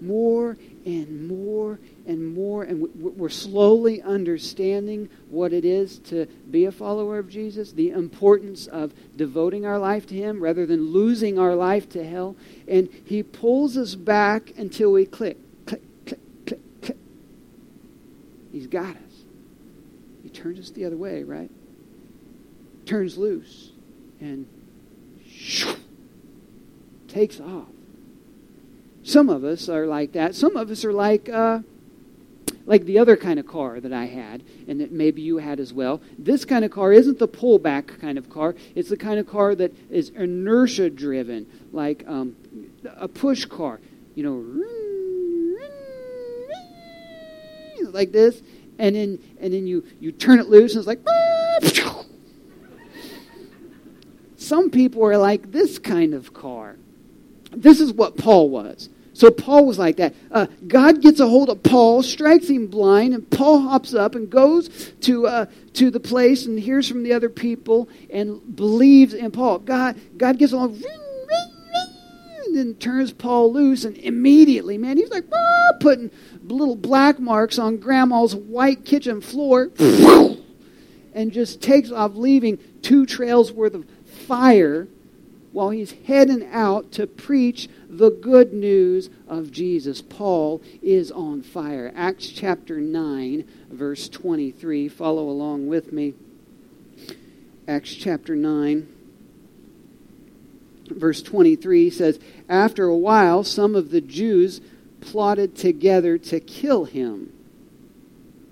more 0.00 0.56
and 0.84 1.28
more 1.28 1.78
and 2.10 2.34
more, 2.34 2.64
and 2.64 2.92
we're 2.96 3.28
slowly 3.28 4.02
understanding 4.02 5.08
what 5.28 5.52
it 5.52 5.64
is 5.64 6.00
to 6.00 6.26
be 6.50 6.64
a 6.64 6.72
follower 6.72 7.20
of 7.20 7.28
Jesus, 7.28 7.70
the 7.70 7.90
importance 7.90 8.66
of 8.66 8.92
devoting 9.16 9.64
our 9.64 9.78
life 9.78 10.08
to 10.08 10.14
Him 10.16 10.42
rather 10.42 10.66
than 10.66 10.90
losing 10.90 11.38
our 11.38 11.54
life 11.54 11.88
to 11.90 12.04
hell. 12.04 12.34
And 12.66 12.88
He 13.04 13.22
pulls 13.22 13.76
us 13.76 13.94
back 13.94 14.52
until 14.58 14.90
we 14.90 15.06
click, 15.06 15.38
click, 15.66 15.82
click, 16.04 16.46
click, 16.46 16.82
click. 16.82 16.98
He's 18.50 18.66
got 18.66 18.96
us. 18.96 19.24
He 20.24 20.30
turns 20.30 20.58
us 20.58 20.70
the 20.70 20.86
other 20.86 20.96
way, 20.96 21.22
right? 21.22 21.50
Turns 22.86 23.16
loose 23.16 23.70
and 24.20 24.48
shoo, 25.28 25.76
takes 27.06 27.38
off. 27.38 27.68
Some 29.04 29.28
of 29.28 29.44
us 29.44 29.68
are 29.68 29.86
like 29.86 30.10
that. 30.12 30.34
Some 30.34 30.56
of 30.56 30.72
us 30.72 30.84
are 30.84 30.92
like 30.92 31.28
uh, 31.28 31.60
like 32.66 32.84
the 32.84 32.98
other 32.98 33.16
kind 33.16 33.38
of 33.38 33.46
car 33.46 33.80
that 33.80 33.92
I 33.92 34.06
had, 34.06 34.42
and 34.68 34.80
that 34.80 34.92
maybe 34.92 35.22
you 35.22 35.38
had 35.38 35.60
as 35.60 35.72
well. 35.72 36.00
This 36.18 36.44
kind 36.44 36.64
of 36.64 36.70
car 36.70 36.92
isn't 36.92 37.18
the 37.18 37.28
pullback 37.28 38.00
kind 38.00 38.18
of 38.18 38.30
car. 38.30 38.54
It's 38.74 38.88
the 38.88 38.96
kind 38.96 39.18
of 39.18 39.26
car 39.26 39.54
that 39.54 39.74
is 39.90 40.10
inertia 40.10 40.90
driven, 40.90 41.46
like 41.72 42.04
um, 42.06 42.36
a 42.96 43.08
push 43.08 43.44
car. 43.44 43.80
You 44.14 44.24
know, 44.24 44.44
like 47.92 48.12
this, 48.12 48.42
and 48.78 48.94
then 48.94 49.18
and 49.40 49.52
then 49.52 49.66
you 49.66 49.84
you 50.00 50.12
turn 50.12 50.38
it 50.38 50.48
loose, 50.48 50.74
and 50.74 50.80
it's 50.80 50.86
like. 50.86 51.00
Some 54.36 54.70
people 54.70 55.04
are 55.04 55.16
like 55.16 55.52
this 55.52 55.78
kind 55.78 56.12
of 56.12 56.34
car. 56.34 56.76
This 57.52 57.80
is 57.80 57.92
what 57.92 58.16
Paul 58.16 58.50
was. 58.50 58.88
So 59.20 59.30
Paul 59.30 59.66
was 59.66 59.78
like 59.78 59.98
that. 59.98 60.14
Uh, 60.30 60.46
God 60.66 61.02
gets 61.02 61.20
a 61.20 61.28
hold 61.28 61.50
of 61.50 61.62
Paul, 61.62 62.02
strikes 62.02 62.48
him 62.48 62.68
blind, 62.68 63.12
and 63.12 63.28
Paul 63.28 63.60
hops 63.60 63.92
up 63.92 64.14
and 64.14 64.30
goes 64.30 64.94
to 65.02 65.26
uh, 65.26 65.44
to 65.74 65.90
the 65.90 66.00
place 66.00 66.46
and 66.46 66.58
hears 66.58 66.88
from 66.88 67.02
the 67.02 67.12
other 67.12 67.28
people 67.28 67.90
and 68.08 68.40
believes 68.56 69.12
in 69.12 69.30
Paul. 69.30 69.58
God 69.58 70.00
God 70.16 70.38
gets 70.38 70.52
along 70.52 70.82
and 72.46 72.56
then 72.56 72.74
turns 72.76 73.12
Paul 73.12 73.52
loose, 73.52 73.84
and 73.84 73.94
immediately, 73.98 74.78
man, 74.78 74.96
he's 74.96 75.10
like 75.10 75.26
ah, 75.30 75.72
putting 75.80 76.10
little 76.44 76.74
black 76.74 77.18
marks 77.20 77.58
on 77.58 77.76
Grandma's 77.76 78.34
white 78.34 78.86
kitchen 78.86 79.20
floor, 79.20 79.70
and 81.12 81.30
just 81.30 81.60
takes 81.60 81.92
off, 81.92 82.14
leaving 82.14 82.56
two 82.80 83.04
trails 83.04 83.52
worth 83.52 83.74
of 83.74 83.84
fire 84.26 84.88
while 85.52 85.70
he's 85.70 85.94
heading 86.06 86.48
out 86.52 86.92
to 86.92 87.06
preach 87.06 87.68
the 87.88 88.10
good 88.10 88.52
news 88.52 89.10
of 89.26 89.50
Jesus. 89.50 90.00
Paul 90.00 90.62
is 90.82 91.10
on 91.10 91.42
fire. 91.42 91.92
Acts 91.94 92.28
chapter 92.28 92.80
9, 92.80 93.44
verse 93.70 94.08
23. 94.08 94.88
Follow 94.88 95.28
along 95.28 95.66
with 95.66 95.92
me. 95.92 96.14
Acts 97.66 97.94
chapter 97.94 98.34
9, 98.34 98.88
verse 100.88 101.22
23 101.22 101.90
says, 101.90 102.18
After 102.48 102.86
a 102.86 102.96
while, 102.96 103.44
some 103.44 103.74
of 103.74 103.90
the 103.90 104.00
Jews 104.00 104.60
plotted 105.00 105.56
together 105.56 106.18
to 106.18 106.40
kill 106.40 106.84
him. 106.84 107.32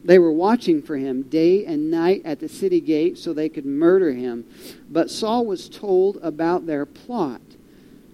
They 0.09 0.19
were 0.19 0.33
watching 0.33 0.81
for 0.81 0.97
him 0.97 1.25
day 1.25 1.67
and 1.67 1.91
night 1.91 2.23
at 2.25 2.41
the 2.41 2.49
city 2.49 2.81
gate 2.81 3.19
so 3.19 3.35
they 3.35 3.51
could 3.51 3.67
murder 3.67 4.13
him. 4.13 4.47
But 4.89 5.11
Saul 5.11 5.45
was 5.45 5.69
told 5.69 6.17
about 6.23 6.65
their 6.65 6.87
plot. 6.87 7.43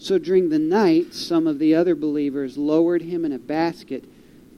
So 0.00 0.18
during 0.18 0.48
the 0.48 0.58
night, 0.58 1.14
some 1.14 1.46
of 1.46 1.60
the 1.60 1.72
other 1.76 1.94
believers 1.94 2.58
lowered 2.58 3.02
him 3.02 3.24
in 3.24 3.30
a 3.30 3.38
basket 3.38 4.06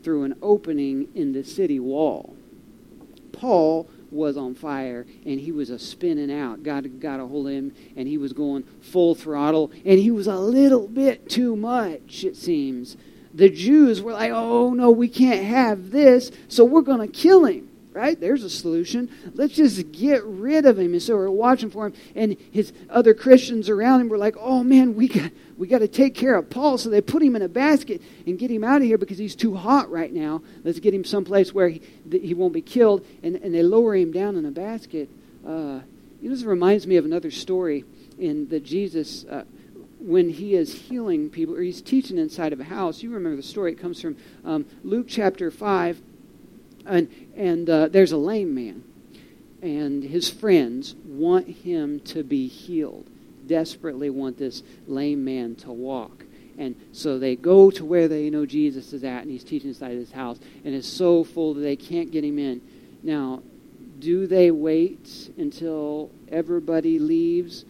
through 0.02 0.22
an 0.22 0.38
opening 0.40 1.08
in 1.14 1.34
the 1.34 1.44
city 1.44 1.78
wall. 1.78 2.34
Paul 3.32 3.86
was 4.10 4.38
on 4.38 4.54
fire 4.54 5.04
and 5.26 5.38
he 5.38 5.52
was 5.52 5.68
a 5.68 5.78
spinning 5.78 6.32
out. 6.32 6.62
God 6.62 7.00
got 7.00 7.20
a 7.20 7.26
hold 7.26 7.48
of 7.48 7.52
him 7.52 7.74
and 7.96 8.08
he 8.08 8.16
was 8.16 8.32
going 8.32 8.62
full 8.80 9.14
throttle 9.14 9.70
and 9.84 9.98
he 9.98 10.10
was 10.10 10.26
a 10.26 10.38
little 10.38 10.88
bit 10.88 11.28
too 11.28 11.54
much, 11.54 12.24
it 12.24 12.34
seems. 12.34 12.96
The 13.36 13.48
Jews 13.48 14.02
were 14.02 14.12
like, 14.12 14.32
oh 14.32 14.74
no, 14.74 14.90
we 14.90 15.08
can't 15.08 15.44
have 15.44 15.90
this, 15.90 16.32
so 16.48 16.64
we're 16.64 16.82
going 16.82 17.00
to 17.00 17.08
kill 17.08 17.44
him 17.44 17.68
right? 17.96 18.20
There's 18.20 18.44
a 18.44 18.50
solution. 18.50 19.08
Let's 19.32 19.54
just 19.54 19.90
get 19.90 20.22
rid 20.24 20.66
of 20.66 20.78
him. 20.78 20.92
And 20.92 21.02
so 21.02 21.16
we're 21.16 21.30
watching 21.30 21.70
for 21.70 21.86
him, 21.86 21.94
and 22.14 22.36
his 22.52 22.72
other 22.90 23.14
Christians 23.14 23.70
around 23.70 24.02
him 24.02 24.08
were 24.10 24.18
like, 24.18 24.36
"Oh 24.38 24.62
man, 24.62 24.94
we 24.94 25.08
got 25.08 25.32
we 25.56 25.66
got 25.66 25.78
to 25.78 25.88
take 25.88 26.14
care 26.14 26.36
of 26.36 26.50
Paul." 26.50 26.76
So 26.76 26.90
they 26.90 27.00
put 27.00 27.22
him 27.22 27.34
in 27.34 27.42
a 27.42 27.48
basket 27.48 28.02
and 28.26 28.38
get 28.38 28.50
him 28.50 28.62
out 28.62 28.76
of 28.76 28.82
here 28.82 28.98
because 28.98 29.16
he's 29.16 29.34
too 29.34 29.54
hot 29.54 29.90
right 29.90 30.12
now. 30.12 30.42
Let's 30.62 30.78
get 30.78 30.92
him 30.92 31.04
someplace 31.04 31.54
where 31.54 31.70
he, 31.70 31.80
he 32.10 32.34
won't 32.34 32.52
be 32.52 32.60
killed. 32.60 33.04
And, 33.22 33.36
and 33.36 33.54
they 33.54 33.62
lower 33.62 33.96
him 33.96 34.12
down 34.12 34.36
in 34.36 34.44
a 34.44 34.50
basket. 34.50 35.08
Uh, 35.44 35.80
this 36.22 36.42
reminds 36.42 36.86
me 36.86 36.96
of 36.96 37.06
another 37.06 37.30
story 37.30 37.84
in 38.18 38.46
the 38.48 38.60
Jesus. 38.60 39.24
Uh, 39.24 39.44
when 40.06 40.30
he 40.30 40.54
is 40.54 40.72
healing 40.72 41.28
people 41.28 41.56
or 41.56 41.62
he's 41.62 41.82
teaching 41.82 42.16
inside 42.16 42.52
of 42.52 42.60
a 42.60 42.64
house. 42.64 43.02
You 43.02 43.10
remember 43.10 43.36
the 43.36 43.42
story. 43.42 43.72
It 43.72 43.80
comes 43.80 44.00
from 44.00 44.16
um, 44.44 44.64
Luke 44.84 45.06
chapter 45.08 45.50
5, 45.50 46.00
and, 46.86 47.08
and 47.36 47.68
uh, 47.68 47.88
there's 47.88 48.12
a 48.12 48.16
lame 48.16 48.54
man, 48.54 48.84
and 49.60 50.04
his 50.04 50.30
friends 50.30 50.94
want 51.04 51.48
him 51.48 51.98
to 52.00 52.22
be 52.22 52.46
healed, 52.46 53.08
desperately 53.48 54.08
want 54.08 54.38
this 54.38 54.62
lame 54.86 55.24
man 55.24 55.56
to 55.56 55.72
walk. 55.72 56.24
And 56.56 56.76
so 56.92 57.18
they 57.18 57.34
go 57.34 57.72
to 57.72 57.84
where 57.84 58.06
they 58.06 58.30
know 58.30 58.46
Jesus 58.46 58.92
is 58.92 59.02
at, 59.02 59.22
and 59.22 59.30
he's 59.30 59.44
teaching 59.44 59.70
inside 59.70 59.90
of 59.90 59.98
his 59.98 60.12
house, 60.12 60.38
and 60.64 60.72
it's 60.72 60.88
so 60.88 61.24
full 61.24 61.52
that 61.54 61.62
they 61.62 61.76
can't 61.76 62.12
get 62.12 62.24
him 62.24 62.38
in. 62.38 62.62
Now, 63.02 63.42
do 63.98 64.28
they 64.28 64.52
wait 64.52 65.30
until 65.36 66.12
everybody 66.28 67.00
leaves 67.00 67.64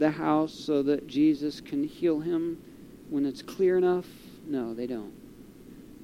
the 0.00 0.10
house 0.10 0.52
so 0.52 0.82
that 0.82 1.06
Jesus 1.06 1.60
can 1.60 1.84
heal 1.84 2.18
him 2.18 2.60
when 3.08 3.24
it's 3.24 3.42
clear 3.42 3.78
enough? 3.78 4.06
No, 4.46 4.74
they 4.74 4.88
don't. 4.88 5.12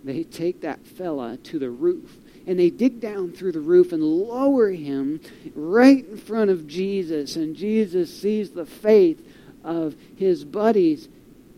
They 0.04 0.22
take 0.22 0.60
that 0.60 0.86
fella 0.86 1.36
to 1.38 1.58
the 1.58 1.70
roof 1.70 2.18
and 2.46 2.58
they 2.58 2.70
dig 2.70 3.00
down 3.00 3.32
through 3.32 3.52
the 3.52 3.60
roof 3.60 3.92
and 3.92 4.02
lower 4.04 4.70
him 4.70 5.20
right 5.56 6.06
in 6.06 6.16
front 6.16 6.50
of 6.50 6.68
Jesus. 6.68 7.34
And 7.34 7.56
Jesus 7.56 8.16
sees 8.16 8.50
the 8.50 8.66
faith 8.66 9.26
of 9.64 9.96
his 10.14 10.44
buddies 10.44 11.08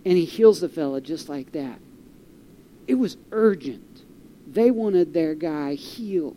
and 0.07 0.17
he 0.17 0.25
heals 0.25 0.61
the 0.61 0.69
fella 0.69 1.03
just 1.03 1.29
like 1.29 1.53
that. 1.53 1.79
It 2.87 2.95
was 2.95 3.19
urgent. 3.33 4.03
They 4.47 4.71
wanted 4.71 5.13
their 5.13 5.35
guy 5.35 5.75
healed 5.75 6.37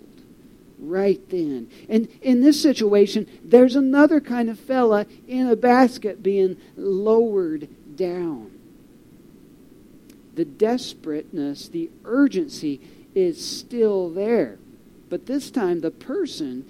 right 0.82 1.22
then. 1.30 1.70
And 1.88 2.08
in 2.22 2.42
this 2.42 2.62
situation, 2.62 3.28
there's 3.44 3.76
another 3.76 4.20
kind 4.20 4.50
of 4.50 4.60
fella 4.60 5.06
in 5.28 5.48
a 5.48 5.56
basket 5.56 6.22
being 6.24 6.58
lowered 6.76 7.70
down. 7.96 8.52
The 10.34 10.46
desperateness, 10.46 11.68
the 11.68 11.92
urgency 12.04 12.82
is 13.14 13.46
still 13.46 14.10
there. 14.10 14.58
But 15.10 15.26
this 15.28 15.52
time, 15.52 15.82
the 15.82 15.92
person 15.92 16.66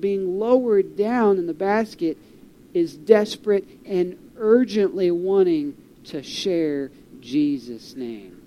being 0.00 0.38
lowered 0.38 0.96
down 0.96 1.36
in 1.38 1.46
the 1.46 1.54
basket 1.54 2.16
is 2.72 2.96
desperate 2.96 3.66
and 3.84 4.16
urgently 4.36 5.10
wanting 5.10 5.76
to 6.04 6.22
share 6.22 6.90
Jesus' 7.20 7.94
name. 7.94 8.40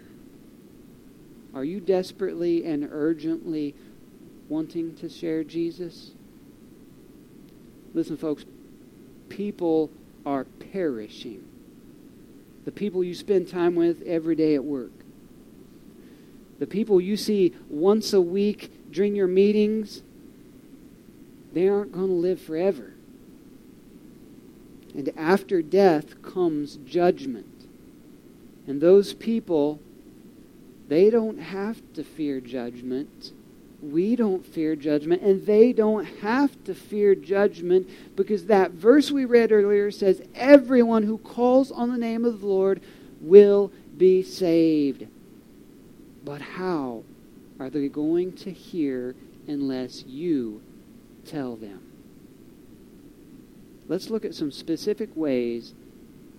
Are 1.54 1.64
you 1.64 1.80
desperately 1.80 2.66
and 2.66 2.88
urgently 2.92 3.76
wanting 4.50 4.96
to 4.96 5.10
share 5.10 5.44
Jesus? 5.44 6.12
Listen, 7.94 8.18
folks, 8.18 8.46
people 9.30 9.90
are 10.26 10.46
perishing. 10.46 11.44
The 12.66 12.72
people 12.72 13.04
you 13.04 13.14
spend 13.14 13.50
time 13.50 13.76
with 13.76 14.02
every 14.04 14.36
day 14.36 14.56
at 14.56 14.64
work, 14.64 14.92
the 16.60 16.68
people 16.68 17.02
you 17.02 17.18
see 17.18 17.54
once 17.70 18.14
a 18.14 18.22
week 18.22 18.72
during 18.92 19.16
your 19.16 19.28
meetings, 19.28 20.02
they 21.52 21.68
aren't 21.68 21.92
going 21.92 22.08
to 22.08 22.14
live 22.14 22.42
forever. 22.42 22.94
And 24.96 25.12
after 25.18 25.62
death 25.62 26.22
comes 26.22 26.78
judgment. 26.78 27.68
And 28.66 28.80
those 28.80 29.14
people, 29.14 29.80
they 30.88 31.10
don't 31.10 31.40
have 31.40 31.82
to 31.94 32.04
fear 32.04 32.40
judgment. 32.40 33.34
We 33.84 34.16
don't 34.16 34.46
fear 34.46 34.78
judgment, 34.78 35.24
and 35.24 35.46
they 35.46 35.74
don't 35.74 36.06
have 36.06 36.64
to 36.64 36.74
fear 36.74 37.16
judgment 37.16 37.90
because 38.16 38.46
that 38.46 38.72
verse 38.72 39.12
we 39.12 39.26
read 39.26 39.52
earlier 39.52 39.92
says, 39.92 40.22
Everyone 40.36 41.04
who 41.04 41.18
calls 41.18 41.70
on 41.70 41.92
the 41.92 41.98
name 41.98 42.24
of 42.24 42.40
the 42.40 42.48
Lord 42.48 42.82
will 43.20 43.74
be 43.98 44.24
saved. 44.24 45.08
But 46.24 46.42
how 46.42 47.04
are 47.60 47.70
they 47.70 47.90
going 47.90 48.32
to 48.38 48.52
hear 48.52 49.16
unless 49.48 50.06
you 50.06 50.62
tell 51.26 51.58
them? 51.58 51.82
Let's 53.90 54.10
look 54.10 54.24
at 54.24 54.34
some 54.34 54.52
specific 54.52 55.10
ways 55.14 55.74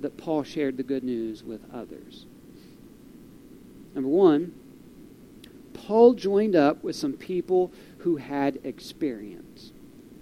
that 0.00 0.16
Paul 0.16 0.44
shared 0.44 0.78
the 0.78 0.82
good 0.82 1.04
news 1.04 1.42
with 1.42 1.60
others. 1.74 2.24
Number 3.94 4.08
one, 4.08 4.54
Paul 5.74 6.14
joined 6.14 6.56
up 6.56 6.82
with 6.82 6.96
some 6.96 7.12
people 7.12 7.72
who 7.98 8.16
had 8.16 8.58
experience. 8.64 9.72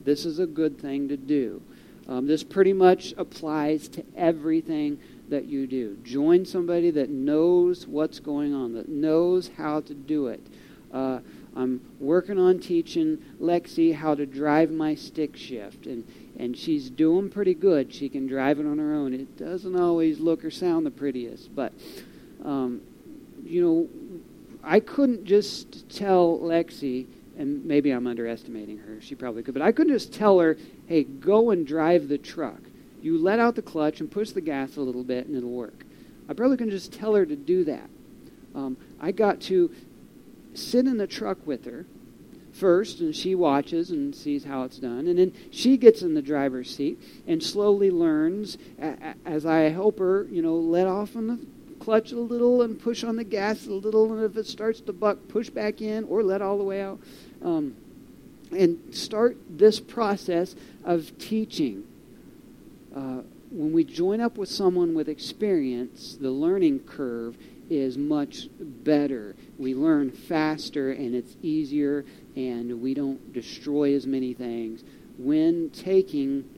This 0.05 0.25
is 0.25 0.39
a 0.39 0.47
good 0.47 0.81
thing 0.81 1.09
to 1.09 1.17
do. 1.17 1.63
Um, 2.09 2.27
this 2.27 2.43
pretty 2.43 2.73
much 2.73 3.15
applies 3.17 3.87
to 3.89 4.05
everything 4.17 4.99
that 5.29 5.45
you 5.45 5.67
do. 5.67 5.97
Join 6.03 6.45
somebody 6.45 6.91
that 6.91 7.11
knows 7.11 7.87
what's 7.87 8.19
going 8.19 8.53
on, 8.53 8.73
that 8.75 8.89
knows 8.89 9.51
how 9.57 9.81
to 9.83 9.95
do 9.95 10.27
it. 10.27 10.41
Uh, 10.93 11.21
I'm 11.55 11.81
working 12.01 12.39
on 12.39 12.59
teaching 12.59 13.23
Lexi 13.41 13.95
how 13.95 14.15
to 14.15 14.27
drive 14.27 14.71
my 14.71 14.95
stick 14.95 15.37
shift, 15.37 15.87
and, 15.87 16.05
and 16.39 16.57
she's 16.57 16.91
doing 16.91 17.31
pretty 17.31 17.55
good. 17.55 17.93
She 17.95 18.09
can 18.09 18.27
drive 18.27 18.59
it 18.59 18.67
on 18.67 18.79
her 18.79 18.95
own. 18.95 19.15
It 19.15 19.37
doesn't 19.37 19.79
always 19.79 20.19
look 20.19 20.45
or 20.45 20.51
sound 20.51 20.87
the 20.87 20.91
prettiest, 20.91 21.55
but, 21.55 21.73
um, 22.45 22.81
you 23.45 23.63
know, 23.63 23.89
I 24.65 24.81
couldn't 24.81 25.25
just 25.25 25.89
tell 25.91 26.39
Lexi, 26.39 27.07
and 27.37 27.65
maybe 27.65 27.91
I'm 27.91 28.07
underestimating 28.07 28.79
her, 28.79 29.01
she 29.01 29.15
probably 29.15 29.43
could, 29.43 29.55
but 29.55 29.63
I 29.63 29.73
couldn't 29.73 29.93
just 29.93 30.13
tell 30.13 30.39
her, 30.39 30.57
hey, 30.87 31.05
go 31.05 31.51
and 31.51 31.67
drive 31.67 32.09
the 32.09 32.19
truck. 32.19 32.61
You 33.01 33.19
let 33.19 33.39
out 33.41 33.57
the 33.57 33.63
clutch 33.63 34.01
and 34.01 34.11
push 34.11 34.31
the 34.31 34.41
gas 34.41 34.77
a 34.77 34.81
little 34.81 35.03
bit, 35.03 35.27
and 35.27 35.37
it'll 35.37 35.51
work. 35.51 35.85
I 36.29 36.35
probably 36.35 36.57
can 36.57 36.71
just 36.71 36.93
tell 36.93 37.15
her 37.15 37.27
to 37.27 37.35
do 37.35 37.65
that. 37.65 37.91
Um, 38.55 38.77
I 39.01 39.11
got 39.11 39.41
to 39.43 39.75
sit 40.55 40.87
in 40.87 40.99
the 40.99 41.07
truck 41.07 41.45
with 41.47 41.65
her 41.65 41.85
first, 42.53 43.01
and 43.01 43.17
she 43.17 43.35
watches 43.35 43.91
and 43.91 44.15
sees 44.15 44.45
how 44.45 44.63
it's 44.63 44.79
done. 44.79 45.09
And 45.09 45.19
then 45.19 45.33
she 45.51 45.77
gets 45.77 46.03
in 46.03 46.15
the 46.15 46.23
driver's 46.23 46.75
seat 46.75 47.03
and 47.27 47.43
slowly 47.43 47.91
learns 47.91 48.59
as 49.25 49.47
I 49.47 49.71
help 49.71 49.99
her, 49.99 50.29
you 50.31 50.43
know, 50.43 50.55
let 50.55 50.87
off 50.87 51.17
on 51.17 51.27
the 51.27 51.39
clutch 51.85 52.13
a 52.13 52.19
little 52.19 52.63
and 52.63 52.81
push 52.81 53.03
on 53.05 53.17
the 53.17 53.25
gas 53.25 53.67
a 53.67 53.73
little. 53.73 54.13
And 54.13 54.25
if 54.25 54.37
it 54.37 54.47
starts 54.47 54.81
to 54.83 54.93
buck, 54.93 55.19
push 55.29 55.51
back 55.51 55.81
in 55.81 56.05
or 56.05 56.23
let 56.23 56.43
all 56.43 56.59
the 56.59 56.65
way 56.65 56.83
out. 56.83 57.01
Um, 57.43 57.77
and 58.53 58.95
start 58.95 59.39
this 59.49 59.81
process 59.81 60.55
of 60.85 61.17
teaching 61.19 61.85
uh, 62.95 63.23
when 63.51 63.73
we 63.73 63.85
join 63.85 64.21
up 64.21 64.39
with 64.39 64.49
someone 64.49 64.95
with 64.95 65.09
experience, 65.09 66.17
the 66.21 66.31
learning 66.31 66.81
curve 66.81 67.37
is 67.69 67.99
much 67.99 68.49
better. 68.59 69.37
We 69.59 69.75
learn 69.75 70.11
faster 70.11 70.93
and 70.93 71.15
it's 71.15 71.37
easier, 71.43 72.05
and 72.35 72.81
we 72.81 72.95
don't 72.95 73.33
destroy 73.33 73.95
as 73.95 74.07
many 74.07 74.33
things. 74.33 74.85
When 75.19 75.71
taking 75.71 76.49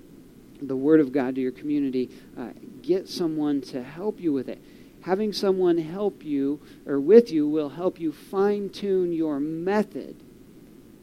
the 0.63 0.77
Word 0.77 1.01
of 1.01 1.13
God 1.13 1.35
to 1.35 1.41
your 1.41 1.53
community, 1.53 2.11
uh, 2.39 2.51
get 2.83 3.09
someone 3.09 3.61
to 3.63 3.83
help 3.83 4.21
you 4.21 4.33
with 4.33 4.49
it. 4.49 4.63
Having 5.05 5.35
someone 5.35 5.77
help 5.77 6.25
you 6.25 6.61
or 6.87 6.99
with 6.99 7.31
you 7.31 7.47
will 7.47 7.69
help 7.69 8.01
you 8.01 8.11
fine 8.11 8.71
tune 8.71 9.13
your 9.13 9.39
method. 9.39 10.17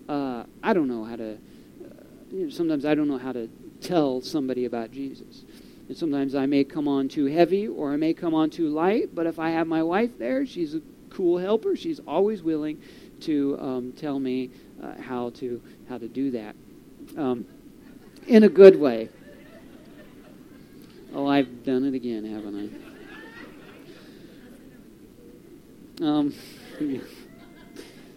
Uh, 0.10 0.44
I 0.64 0.74
don't 0.74 0.88
know 0.88 1.04
how 1.04 1.18
to, 1.18 1.34
uh, 1.34 2.04
you 2.32 2.46
know, 2.46 2.50
sometimes 2.50 2.84
I 2.84 2.96
don't 2.96 3.08
know 3.08 3.20
how 3.20 3.32
to 3.32 3.48
tell 3.80 4.20
somebody 4.20 4.66
about 4.66 4.92
Jesus. 4.92 5.44
And 5.88 5.96
sometimes 5.96 6.34
I 6.34 6.48
may 6.48 6.64
come 6.64 6.88
on 6.88 7.10
too 7.10 7.26
heavy 7.26 7.68
or 7.68 7.94
I 7.94 7.96
may 7.96 8.16
come 8.16 8.34
on 8.34 8.50
too 8.50 8.70
light, 8.70 9.14
but 9.14 9.28
if 9.28 9.38
I 9.38 9.52
have 9.52 9.68
my 9.68 9.84
wife 9.84 10.18
there, 10.18 10.48
she's 10.48 10.74
a 10.74 10.82
cool 11.12 11.38
helper. 11.38 11.76
She's 11.76 12.00
always 12.00 12.42
willing 12.42 12.82
to 13.22 13.56
um, 13.60 13.92
tell 13.92 14.20
me 14.20 14.50
uh, 14.82 15.00
how 15.00 15.30
to 15.30 15.62
how 15.88 16.00
to 16.00 16.08
do 16.08 16.32
that 16.32 16.56
um, 17.16 17.46
in 18.26 18.46
a 18.46 18.50
good 18.50 18.80
way. 18.80 19.10
Oh, 21.14 21.28
I've 21.28 21.64
done 21.64 21.86
it 21.86 21.94
again, 21.94 22.26
haven't 22.26 22.56
I? 22.58 22.91
Um, 26.02 26.34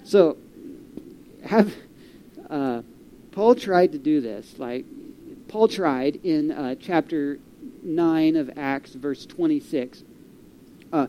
so, 0.05 0.39
have 1.45 1.75
uh, 2.49 2.83
Paul 3.33 3.55
tried 3.55 3.93
to 3.93 3.99
do 3.99 4.21
this. 4.23 4.59
Like, 4.59 4.87
Paul 5.49 5.69
tried 5.69 6.17
in 6.25 6.51
uh, 6.51 6.77
chapter 6.81 7.39
9 7.83 8.37
of 8.37 8.51
Acts, 8.57 8.93
verse 8.95 9.27
26. 9.27 10.03
Uh, 10.93 11.09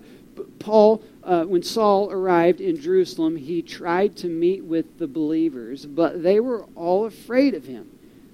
Paul, 0.60 1.02
uh, 1.24 1.46
when 1.46 1.64
Saul 1.64 2.12
arrived 2.12 2.60
in 2.60 2.82
Jerusalem, 2.82 3.38
he 3.38 3.62
tried 3.62 4.18
to 4.18 4.28
meet 4.28 4.66
with 4.66 4.98
the 4.98 5.08
believers, 5.08 5.86
but 5.86 6.24
they 6.24 6.42
were 6.42 6.66
all 6.76 7.06
afraid 7.06 7.54
of 7.54 7.66
him. 7.66 7.90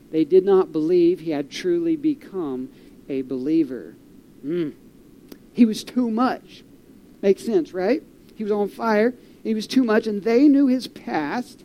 They 0.09 0.25
did 0.25 0.43
not 0.43 0.71
believe 0.71 1.19
he 1.19 1.31
had 1.31 1.51
truly 1.51 1.95
become 1.95 2.69
a 3.07 3.21
believer. 3.21 3.95
Mm. 4.43 4.73
He 5.53 5.65
was 5.65 5.83
too 5.83 6.09
much. 6.09 6.63
Makes 7.21 7.45
sense, 7.45 7.71
right? 7.71 8.01
He 8.41 8.43
was 8.43 8.51
on 8.51 8.69
fire. 8.69 9.13
He 9.43 9.53
was 9.53 9.67
too 9.67 9.83
much, 9.83 10.07
and 10.07 10.23
they 10.23 10.47
knew 10.47 10.65
his 10.65 10.87
past. 10.87 11.63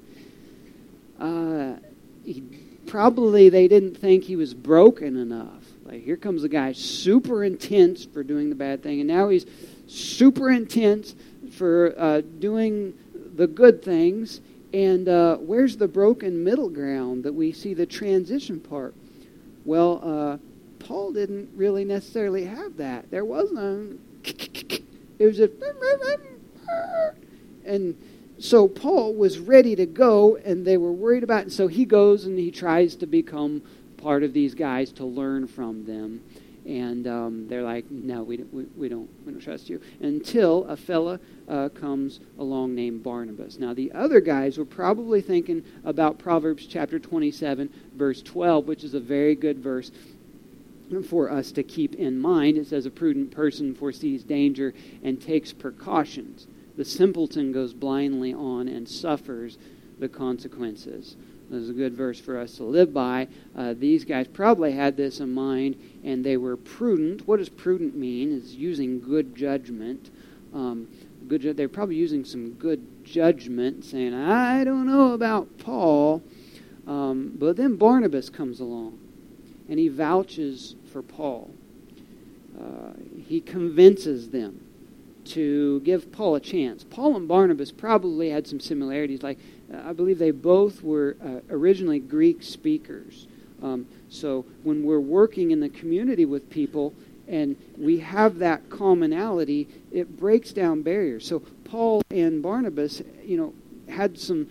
Uh, 1.19 1.77
he, 2.23 2.43
probably 2.87 3.49
they 3.49 3.67
didn't 3.67 3.97
think 3.97 4.25
he 4.25 4.37
was 4.37 4.53
broken 4.53 5.17
enough. 5.17 5.65
Like, 5.87 6.05
here 6.05 6.19
comes 6.19 6.45
a 6.45 6.51
guy 6.51 6.73
super 6.73 7.43
intense 7.45 8.05
for 8.05 8.23
doing 8.23 8.51
the 8.51 8.55
bad 8.55 8.83
thing, 8.83 9.01
and 9.01 9.09
now 9.09 9.31
he's 9.31 9.47
super 9.87 10.51
intense 10.51 11.15
for 11.53 11.95
uh, 11.97 12.21
doing 12.21 12.93
the 13.37 13.47
good 13.47 13.83
things. 13.83 14.43
And 14.75 15.09
uh, 15.09 15.37
where's 15.37 15.79
the 15.79 15.89
broken 15.89 16.45
middle 16.45 16.69
ground 16.69 17.25
that 17.25 17.33
we 17.33 17.53
see 17.53 17.73
the 17.73 17.87
transition 17.87 18.61
part? 18.61 18.95
Well, 19.65 20.03
uh, 20.05 20.85
Paul 20.85 21.13
didn't 21.13 21.49
really 21.57 21.87
necessarily 21.87 22.45
have 22.45 22.77
that. 22.77 23.11
There 23.11 23.25
was 23.25 23.51
no. 23.51 23.95
It 25.19 25.25
was 25.25 25.39
just. 25.39 25.55
And 27.65 27.97
so 28.39 28.69
Paul 28.69 29.15
was 29.15 29.39
ready 29.39 29.75
to 29.77 29.87
go, 29.87 30.37
and 30.37 30.67
they 30.67 30.77
were 30.77 30.93
worried 30.93 31.23
about 31.23 31.47
it. 31.47 31.53
So 31.53 31.67
he 31.67 31.85
goes 31.85 32.27
and 32.27 32.39
he 32.39 32.51
tries 32.51 32.97
to 32.97 33.07
become 33.07 33.63
part 33.97 34.23
of 34.23 34.33
these 34.33 34.55
guys 34.55 34.93
to 34.93 35.05
learn 35.05 35.47
from 35.47 35.85
them 35.85 36.23
and 36.67 37.07
um, 37.07 37.47
they're 37.49 37.63
like, 37.63 37.91
"No, 37.91 38.25
we, 38.25 38.39
we, 38.39 38.65
we, 38.77 38.89
don't 38.89 39.09
we 39.25 39.33
don't 39.33 39.41
trust 39.41 39.71
you." 39.71 39.81
Until 40.01 40.65
a 40.65 40.77
fella 40.77 41.21
uh, 41.49 41.69
comes 41.69 42.21
along 42.39 42.75
named 42.75 43.03
Barnabas. 43.05 43.59
Now 43.59 43.73
the 43.73 43.93
other 43.93 44.21
guys 44.21 44.59
were 44.59 44.65
probably 44.65 45.21
thinking 45.21 45.63
about 45.85 46.19
Proverbs 46.19 46.67
chapter 46.67 46.99
27, 46.99 47.71
verse 47.95 48.21
12, 48.21 48.67
which 48.67 48.83
is 48.83 48.95
a 48.95 49.01
very 49.01 49.37
good 49.37 49.61
verse 49.61 49.93
for 51.09 51.31
us 51.31 51.53
to 51.53 51.63
keep 51.63 51.95
in 51.95 52.19
mind. 52.19 52.59
It 52.59 52.67
says, 52.67 52.85
"A 52.85 52.91
prudent 52.91 53.31
person 53.31 53.75
foresees 53.75 54.25
danger 54.25 54.75
and 55.05 55.21
takes 55.21 55.53
precautions. 55.53 56.49
The 56.77 56.85
simpleton 56.85 57.53
goes 57.53 57.73
blindly 57.73 58.33
on 58.33 58.69
and 58.69 58.89
suffers 58.89 59.59
the 59.99 60.09
consequences." 60.09 61.17
This 61.49 61.63
is 61.63 61.71
a 61.71 61.75
good 61.75 61.95
verse 61.95 62.19
for 62.19 62.39
us 62.39 62.57
to 62.57 62.65
live 62.65 62.93
by. 62.93 63.29
Uh, 63.55 63.75
these 63.79 64.05
guys 64.05 64.27
probably 64.27 64.73
had 64.73 64.97
this 64.97 65.21
in 65.21 65.33
mind, 65.33 65.77
and 66.03 66.25
they 66.25 66.37
were 66.37 66.57
prudent. 66.57 67.27
What 67.29 67.37
does 67.37 67.49
prudent 67.49 67.97
mean? 67.97 68.33
Is 68.33 68.57
using 68.57 69.01
good 69.01 69.37
judgment. 69.37 70.11
Um, 70.53 70.89
good. 71.29 71.43
They're 71.57 71.69
probably 71.69 71.95
using 71.95 72.25
some 72.25 72.51
good 72.55 73.05
judgment, 73.05 73.85
saying, 73.85 74.13
"I 74.13 74.65
don't 74.65 74.87
know 74.87 75.13
about 75.13 75.57
Paul," 75.59 76.23
um, 76.85 77.35
but 77.39 77.57
then 77.57 77.77
Barnabas 77.77 78.29
comes 78.29 78.59
along, 78.59 78.99
and 79.69 79.79
he 79.79 79.87
vouches 79.87 80.75
for 80.87 81.01
Paul. 81.01 81.51
Uh, 82.59 82.95
he 83.29 83.41
convinces 83.41 84.31
them 84.31 84.66
to 85.27 85.81
give 85.81 86.13
Paul 86.13 86.35
a 86.35 86.41
chance. 86.41 86.85
Paul 86.85 87.17
and 87.17 87.29
Barnabas 87.29 87.73
probably 87.73 88.31
had 88.31 88.47
some 88.47 88.61
similarities. 88.61 89.23
Like, 89.23 89.39
I 89.85 89.93
believe 89.93 90.19
they 90.19 90.31
both 90.31 90.83
were 90.83 91.17
uh, 91.23 91.41
originally 91.51 91.99
Greek 91.99 92.43
speakers. 92.43 93.27
Um, 93.63 93.87
so 94.09 94.45
when 94.63 94.85
we're 94.85 95.01
working 95.01 95.51
in 95.51 95.61
the 95.61 95.69
community 95.69 96.25
with 96.25 96.49
people 96.51 96.95
and 97.27 97.57
we 97.77 97.99
have 97.99 98.39
that 98.39 98.71
commonality, 98.71 99.69
it 99.91 100.17
breaks 100.17 100.53
down 100.53 100.83
barriers. 100.83 101.27
So 101.27 101.41
Paul 101.65 102.03
and 102.11 102.43
Barnabas, 102.43 103.03
you 103.25 103.37
know, 103.37 103.55
had 103.93 104.19
some, 104.19 104.49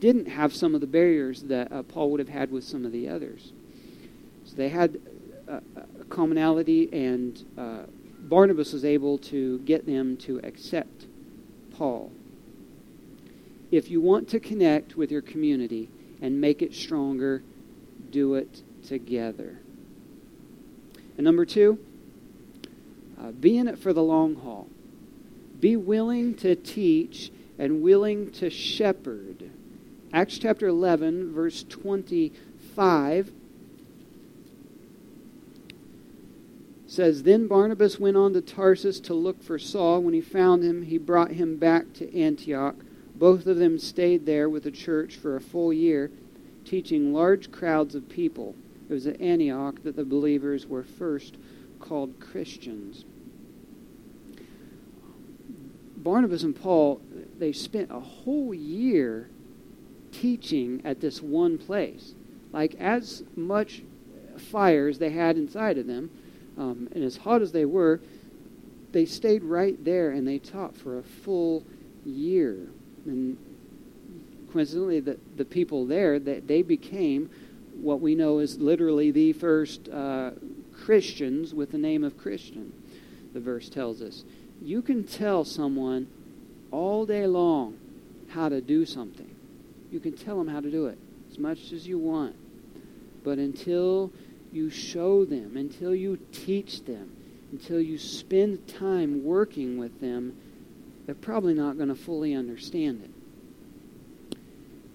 didn't 0.00 0.26
have 0.26 0.54
some 0.54 0.74
of 0.74 0.80
the 0.80 0.86
barriers 0.86 1.42
that 1.44 1.72
uh, 1.72 1.82
Paul 1.82 2.10
would 2.10 2.20
have 2.20 2.28
had 2.28 2.50
with 2.50 2.64
some 2.64 2.84
of 2.84 2.92
the 2.92 3.08
others. 3.08 3.52
So 4.44 4.56
they 4.56 4.68
had 4.68 5.00
a 5.48 5.62
commonality 6.08 6.88
and 6.92 7.44
uh, 7.56 7.82
Barnabas 8.28 8.72
was 8.72 8.84
able 8.84 9.18
to 9.18 9.58
get 9.60 9.86
them 9.86 10.16
to 10.18 10.40
accept 10.42 11.06
Paul. 11.76 12.10
If 13.70 13.90
you 13.90 14.00
want 14.00 14.28
to 14.30 14.40
connect 14.40 14.96
with 14.96 15.10
your 15.10 15.22
community 15.22 15.88
and 16.22 16.40
make 16.40 16.62
it 16.62 16.74
stronger, 16.74 17.42
do 18.10 18.34
it 18.34 18.62
together. 18.86 19.58
And 21.16 21.24
number 21.24 21.44
two, 21.44 21.78
uh, 23.20 23.32
be 23.32 23.56
in 23.58 23.68
it 23.68 23.78
for 23.78 23.92
the 23.92 24.02
long 24.02 24.36
haul. 24.36 24.68
Be 25.60 25.76
willing 25.76 26.34
to 26.36 26.54
teach 26.56 27.30
and 27.58 27.82
willing 27.82 28.30
to 28.32 28.50
shepherd. 28.50 29.50
Acts 30.12 30.38
chapter 30.38 30.66
11, 30.66 31.32
verse 31.32 31.64
25 31.68 33.32
says 36.86 37.22
then 37.22 37.46
barnabas 37.46 37.98
went 37.98 38.16
on 38.16 38.32
to 38.34 38.40
tarsus 38.40 39.00
to 39.00 39.14
look 39.14 39.42
for 39.42 39.58
saul. 39.58 40.02
When 40.02 40.14
he 40.14 40.20
found 40.20 40.62
him 40.62 40.82
he 40.82 40.98
brought 40.98 41.32
him 41.32 41.56
back 41.56 41.92
to 41.94 42.18
antioch. 42.18 42.76
Both 43.14 43.46
of 43.46 43.56
them 43.56 43.78
stayed 43.78 44.26
there 44.26 44.48
with 44.48 44.64
the 44.64 44.70
church 44.70 45.16
for 45.16 45.36
a 45.36 45.40
full 45.40 45.72
year 45.72 46.10
teaching 46.64 47.12
large 47.12 47.52
crowds 47.52 47.94
of 47.94 48.08
people. 48.08 48.54
It 48.88 48.92
was 48.92 49.06
at 49.06 49.20
antioch 49.20 49.82
that 49.82 49.96
the 49.96 50.04
believers 50.04 50.66
were 50.66 50.82
first 50.82 51.36
called 51.80 52.20
christians. 52.20 53.04
Barnabas 55.96 56.42
and 56.42 56.60
paul 56.60 57.00
they 57.38 57.52
spent 57.52 57.90
a 57.90 58.00
whole 58.00 58.52
year 58.52 59.30
teaching 60.12 60.82
at 60.84 61.00
this 61.00 61.22
one 61.22 61.56
place. 61.56 62.14
Like 62.52 62.74
as 62.74 63.22
much 63.34 63.82
fire 64.36 64.88
as 64.88 64.98
they 64.98 65.10
had 65.10 65.36
inside 65.36 65.78
of 65.78 65.86
them 65.86 66.10
um, 66.58 66.88
and 66.92 67.02
as 67.04 67.16
hot 67.16 67.42
as 67.42 67.52
they 67.52 67.64
were, 67.64 68.00
they 68.92 69.04
stayed 69.04 69.42
right 69.42 69.82
there 69.84 70.10
and 70.10 70.26
they 70.26 70.38
taught 70.38 70.76
for 70.76 70.98
a 70.98 71.02
full 71.02 71.64
year. 72.04 72.68
And 73.06 73.36
coincidentally, 74.52 75.00
the, 75.00 75.18
the 75.36 75.44
people 75.44 75.86
there, 75.86 76.18
that 76.18 76.46
they 76.46 76.62
became 76.62 77.28
what 77.80 78.00
we 78.00 78.14
know 78.14 78.38
is 78.38 78.58
literally 78.58 79.10
the 79.10 79.32
first 79.32 79.88
uh, 79.88 80.30
Christians 80.84 81.52
with 81.52 81.72
the 81.72 81.78
name 81.78 82.04
of 82.04 82.16
Christian, 82.16 82.72
the 83.32 83.40
verse 83.40 83.68
tells 83.68 84.00
us. 84.00 84.24
You 84.62 84.80
can 84.80 85.04
tell 85.04 85.44
someone 85.44 86.06
all 86.70 87.04
day 87.04 87.26
long 87.26 87.78
how 88.28 88.48
to 88.48 88.60
do 88.60 88.86
something. 88.86 89.34
You 89.90 90.00
can 90.00 90.16
tell 90.16 90.38
them 90.38 90.48
how 90.48 90.60
to 90.60 90.70
do 90.70 90.86
it 90.86 90.98
as 91.30 91.38
much 91.38 91.72
as 91.72 91.86
you 91.86 91.98
want. 91.98 92.36
But 93.24 93.38
until 93.38 94.12
you 94.54 94.70
show 94.70 95.24
them, 95.24 95.56
until 95.56 95.94
you 95.94 96.18
teach 96.32 96.84
them, 96.84 97.16
until 97.52 97.80
you 97.80 97.98
spend 97.98 98.66
time 98.68 99.24
working 99.24 99.78
with 99.78 100.00
them, 100.00 100.36
they're 101.06 101.14
probably 101.14 101.54
not 101.54 101.76
going 101.76 101.88
to 101.88 101.94
fully 101.94 102.34
understand 102.34 103.02
it. 103.02 104.38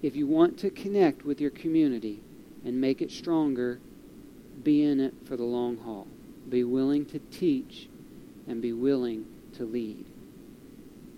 If 0.02 0.16
you 0.16 0.26
want 0.26 0.58
to 0.60 0.70
connect 0.70 1.24
with 1.24 1.40
your 1.40 1.50
community 1.50 2.20
and 2.64 2.80
make 2.80 3.02
it 3.02 3.10
stronger, 3.10 3.78
be 4.62 4.82
in 4.82 5.00
it 5.00 5.14
for 5.26 5.36
the 5.36 5.44
long 5.44 5.76
haul. 5.76 6.06
Be 6.48 6.64
willing 6.64 7.04
to 7.06 7.18
teach 7.18 7.88
and 8.48 8.60
be 8.60 8.72
willing 8.72 9.26
to 9.56 9.64
lead. 9.64 10.06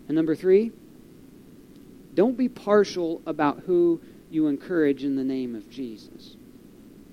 And 0.08 0.16
number 0.16 0.34
three, 0.34 0.72
don't 2.14 2.36
be 2.36 2.48
partial 2.48 3.22
about 3.24 3.60
who 3.66 4.00
you 4.30 4.48
encourage 4.48 5.04
in 5.04 5.16
the 5.16 5.24
name 5.24 5.54
of 5.54 5.70
Jesus. 5.70 6.36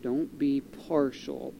Don't 0.01 0.37
be 0.37 0.61
partial. 0.61 1.53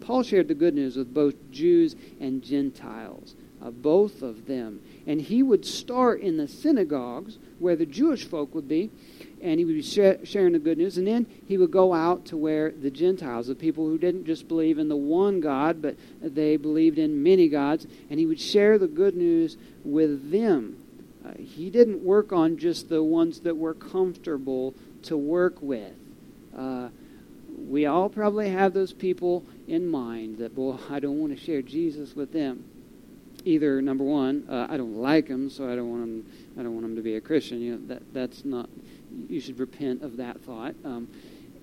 Paul 0.00 0.22
shared 0.22 0.48
the 0.48 0.54
good 0.54 0.74
news 0.74 0.96
with 0.96 1.12
both 1.12 1.34
Jews 1.50 1.96
and 2.20 2.42
Gentiles, 2.42 3.34
uh, 3.60 3.70
both 3.70 4.22
of 4.22 4.46
them. 4.46 4.80
And 5.06 5.20
he 5.20 5.42
would 5.42 5.64
start 5.64 6.20
in 6.20 6.36
the 6.36 6.46
synagogues 6.46 7.38
where 7.58 7.76
the 7.76 7.86
Jewish 7.86 8.24
folk 8.24 8.54
would 8.54 8.68
be, 8.68 8.90
and 9.42 9.58
he 9.58 9.64
would 9.64 9.74
be 9.74 9.82
sharing 9.82 10.52
the 10.52 10.58
good 10.58 10.78
news. 10.78 10.96
And 10.96 11.06
then 11.06 11.26
he 11.46 11.58
would 11.58 11.70
go 11.70 11.92
out 11.92 12.24
to 12.26 12.36
where 12.36 12.70
the 12.70 12.90
Gentiles, 12.90 13.48
the 13.48 13.54
people 13.54 13.86
who 13.86 13.98
didn't 13.98 14.26
just 14.26 14.48
believe 14.48 14.78
in 14.78 14.88
the 14.88 14.96
one 14.96 15.40
God, 15.40 15.82
but 15.82 15.96
they 16.20 16.56
believed 16.56 16.98
in 16.98 17.22
many 17.22 17.48
gods, 17.48 17.86
and 18.08 18.18
he 18.20 18.26
would 18.26 18.40
share 18.40 18.78
the 18.78 18.86
good 18.86 19.16
news 19.16 19.56
with 19.84 20.30
them. 20.30 20.76
Uh, 21.24 21.32
he 21.38 21.70
didn't 21.70 22.04
work 22.04 22.32
on 22.32 22.56
just 22.56 22.88
the 22.88 23.02
ones 23.02 23.40
that 23.40 23.56
were 23.56 23.74
comfortable 23.74 24.74
to 25.02 25.16
work 25.16 25.60
with. 25.60 25.94
Uh, 26.56 26.88
we 27.56 27.86
all 27.86 28.08
probably 28.08 28.50
have 28.50 28.74
those 28.74 28.92
people 28.92 29.44
in 29.66 29.88
mind 29.88 30.38
that, 30.38 30.54
boy, 30.54 30.76
I 30.90 31.00
don't 31.00 31.18
want 31.18 31.36
to 31.36 31.42
share 31.42 31.62
Jesus 31.62 32.14
with 32.14 32.32
them. 32.32 32.64
Either 33.44 33.80
number 33.80 34.02
one, 34.02 34.44
uh, 34.50 34.66
I 34.68 34.76
don't 34.76 34.96
like 34.96 35.28
them, 35.28 35.48
so 35.48 35.70
I 35.70 35.76
don't 35.76 35.88
want 35.88 36.02
them. 36.02 36.32
I 36.58 36.62
don't 36.62 36.72
want 36.72 36.82
them 36.82 36.96
to 36.96 37.02
be 37.02 37.14
a 37.14 37.20
Christian. 37.20 37.60
You 37.60 37.76
know 37.76 37.86
that 37.88 38.12
that's 38.12 38.44
not. 38.44 38.68
You 39.28 39.40
should 39.40 39.60
repent 39.60 40.02
of 40.02 40.16
that 40.16 40.40
thought. 40.40 40.74
Um, 40.84 41.08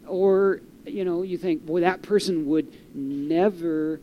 Or, 0.08 0.62
you 0.86 1.04
know, 1.04 1.24
you 1.24 1.38
think, 1.38 1.66
boy, 1.66 1.82
that 1.82 2.02
person 2.02 2.46
would 2.48 2.72
never 2.96 4.00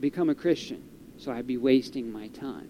become 0.00 0.30
a 0.30 0.34
Christian, 0.34 0.82
so 1.18 1.32
I'd 1.32 1.46
be 1.46 1.56
wasting 1.56 2.10
my 2.12 2.28
time. 2.28 2.68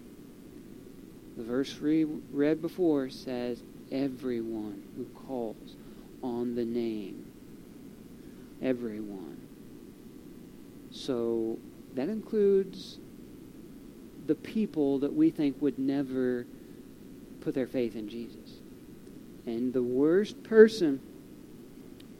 The 1.37 1.43
verse 1.43 1.81
we 1.81 2.05
read 2.33 2.63
before 2.63 3.11
says, 3.11 3.61
everyone 3.91 4.83
who 4.97 5.05
calls 5.27 5.75
on 6.23 6.55
the 6.55 6.65
name. 6.65 7.24
Everyone. 8.63 9.41
So 10.91 11.59
that 11.95 12.09
includes 12.09 12.99
the 14.27 14.35
people 14.35 14.99
that 15.01 15.13
we 15.13 15.31
think 15.31 15.61
would 15.61 15.79
never 15.79 16.47
put 17.41 17.55
their 17.55 17.67
faith 17.67 17.95
in 17.95 18.09
Jesus. 18.09 18.61
And 19.47 19.73
the 19.73 19.83
worst 19.83 20.43
person, 20.43 21.01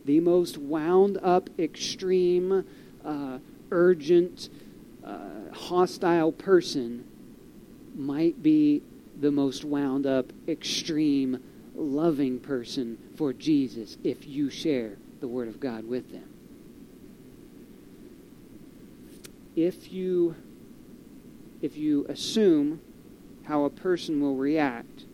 the 0.05 0.21
most 0.21 0.59
wound 0.59 1.19
up, 1.23 1.49
extreme, 1.59 2.65
uh, 3.05 3.39
urgent, 3.71 4.51
uh, 5.05 5.53
hostile 5.53 6.33
person 6.33 7.05
might 7.95 8.43
be 8.43 8.83
the 9.21 9.31
most 9.31 9.65
wound 9.65 10.07
up, 10.07 10.33
extreme, 10.49 11.43
loving 11.75 12.39
person 12.39 12.99
for 13.17 13.33
Jesus 13.33 13.97
if 14.05 14.27
you 14.27 14.51
share 14.51 14.97
the 15.25 15.29
Word 15.29 15.49
of 15.49 15.59
God 15.59 15.89
with 15.89 16.13
them. 16.13 16.29
If 19.57 19.91
you 19.91 20.37
if 21.63 21.79
you 21.79 22.05
assume 22.11 22.83
how 23.45 23.65
a 23.65 23.71
person 23.71 24.21
will 24.21 24.37
react, 24.37 25.07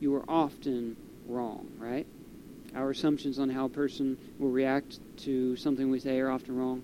you 0.00 0.14
are 0.14 0.24
often 0.26 0.96
wrong, 1.26 1.70
right? 1.76 2.06
Our 2.74 2.92
assumptions 2.92 3.38
on 3.38 3.50
how 3.50 3.66
a 3.66 3.68
person 3.68 4.16
will 4.38 4.48
react 4.48 5.00
to 5.24 5.54
something 5.54 5.90
we 5.90 6.00
say 6.00 6.18
are 6.18 6.30
often 6.30 6.56
wrong. 6.56 6.82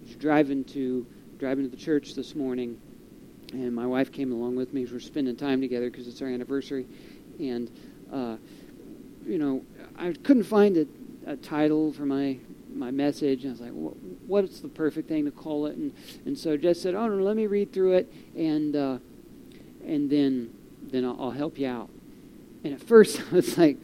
I 0.00 0.06
was 0.06 0.16
driving 0.16 0.64
to 0.64 1.06
driving 1.38 1.66
to 1.66 1.70
the 1.70 1.76
church 1.76 2.14
this 2.14 2.34
morning, 2.34 2.80
and 3.52 3.74
my 3.74 3.86
wife 3.86 4.10
came 4.10 4.32
along 4.32 4.56
with 4.56 4.72
me. 4.72 4.86
We're 4.90 4.98
spending 4.98 5.36
time 5.36 5.60
together 5.60 5.90
because 5.90 6.08
it's 6.08 6.22
our 6.22 6.28
anniversary, 6.28 6.86
and 7.38 7.70
uh, 8.10 8.36
you 9.26 9.38
know, 9.38 9.62
I 9.98 10.14
couldn't 10.22 10.44
find 10.44 10.78
a, 10.78 10.86
a 11.26 11.36
title 11.36 11.92
for 11.92 12.06
my 12.06 12.38
my 12.72 12.90
message. 12.90 13.44
And 13.44 13.50
I 13.50 13.52
was 13.52 13.60
like, 13.60 13.72
what, 13.72 13.96
what's 14.26 14.60
the 14.60 14.68
perfect 14.68 15.08
thing 15.08 15.24
to 15.24 15.30
call 15.30 15.66
it? 15.66 15.76
And 15.76 15.92
and 16.24 16.38
so 16.38 16.56
Jess 16.56 16.80
said, 16.80 16.94
oh 16.94 17.08
no, 17.08 17.22
let 17.22 17.36
me 17.36 17.46
read 17.46 17.72
through 17.72 17.94
it, 17.94 18.12
and 18.34 18.74
uh, 18.74 18.98
and 19.84 20.08
then 20.08 20.54
then 20.82 21.04
I'll, 21.04 21.16
I'll, 21.20 21.30
help 21.32 21.58
you 21.58 21.66
out. 21.66 21.90
And 22.64 22.72
at 22.74 22.80
first 22.80 23.20
I 23.32 23.34
was 23.34 23.58
like, 23.58 23.76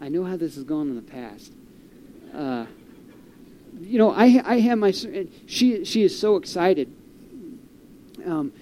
I 0.00 0.08
know 0.08 0.24
how 0.24 0.36
this 0.36 0.54
has 0.54 0.64
gone 0.64 0.88
in 0.88 0.96
the 0.96 1.02
past. 1.02 1.52
Uh, 2.32 2.66
you 3.80 3.98
know, 3.98 4.12
I 4.12 4.40
I 4.44 4.60
have 4.60 4.78
my 4.78 4.92
she 4.92 5.84
she 5.84 6.02
is 6.02 6.18
so 6.18 6.36
excited. 6.36 6.94
Um, 8.24 8.52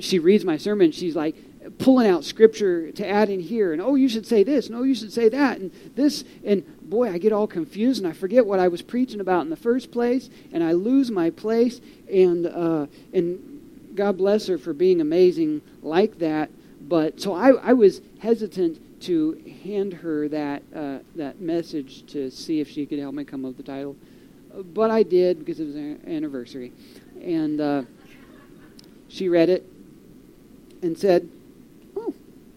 she 0.00 0.18
reads 0.18 0.44
my 0.44 0.56
sermon. 0.56 0.90
She's 0.90 1.14
like, 1.14 1.36
pulling 1.78 2.08
out 2.08 2.24
scripture 2.24 2.90
to 2.92 3.08
add 3.08 3.30
in 3.30 3.40
here 3.40 3.72
and 3.72 3.80
oh 3.80 3.94
you 3.94 4.08
should 4.08 4.26
say 4.26 4.42
this 4.42 4.66
and 4.66 4.76
oh 4.76 4.82
you 4.82 4.94
should 4.94 5.12
say 5.12 5.28
that 5.28 5.58
and 5.58 5.70
this 5.94 6.24
and 6.44 6.64
boy 6.92 7.10
i 7.10 7.16
get 7.16 7.32
all 7.32 7.46
confused 7.46 8.02
and 8.02 8.06
i 8.06 8.14
forget 8.14 8.44
what 8.44 8.60
i 8.60 8.68
was 8.68 8.82
preaching 8.82 9.18
about 9.20 9.40
in 9.40 9.48
the 9.48 9.56
first 9.56 9.90
place 9.90 10.28
and 10.52 10.62
i 10.62 10.72
lose 10.72 11.10
my 11.10 11.30
place 11.30 11.80
and 12.12 12.46
uh, 12.46 12.86
and 13.14 13.40
god 13.94 14.18
bless 14.18 14.46
her 14.46 14.58
for 14.58 14.74
being 14.74 15.00
amazing 15.00 15.62
like 15.82 16.18
that 16.18 16.50
but 16.82 17.18
so 17.18 17.32
i, 17.32 17.48
I 17.48 17.72
was 17.72 18.02
hesitant 18.18 18.78
to 19.04 19.42
hand 19.64 19.94
her 19.94 20.28
that 20.28 20.62
uh, 20.76 20.98
that 21.16 21.40
message 21.40 22.04
to 22.12 22.30
see 22.30 22.60
if 22.60 22.68
she 22.68 22.84
could 22.84 22.98
help 22.98 23.14
me 23.14 23.24
come 23.24 23.46
up 23.46 23.56
with 23.56 23.64
the 23.64 23.72
title 23.72 23.96
but 24.74 24.90
i 24.90 25.02
did 25.02 25.38
because 25.38 25.60
it 25.60 25.64
was 25.64 25.76
an 25.76 25.98
anniversary 26.06 26.72
and 27.22 27.58
uh, 27.58 27.82
she 29.08 29.30
read 29.30 29.48
it 29.48 29.66
and 30.82 30.98
said 30.98 31.26
"Oh, 31.96 32.12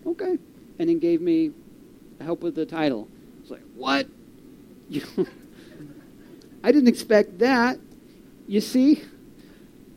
okay. 0.07 0.37
And 0.77 0.89
then 0.89 0.99
gave 0.99 1.21
me 1.21 1.51
help 2.19 2.41
with 2.41 2.55
the 2.55 2.65
title. 2.65 3.07
It's 3.41 3.51
like, 3.51 3.61
what? 3.75 4.07
I 6.63 6.71
didn't 6.71 6.87
expect 6.87 7.39
that. 7.39 7.79
You 8.47 8.61
see, 8.61 9.03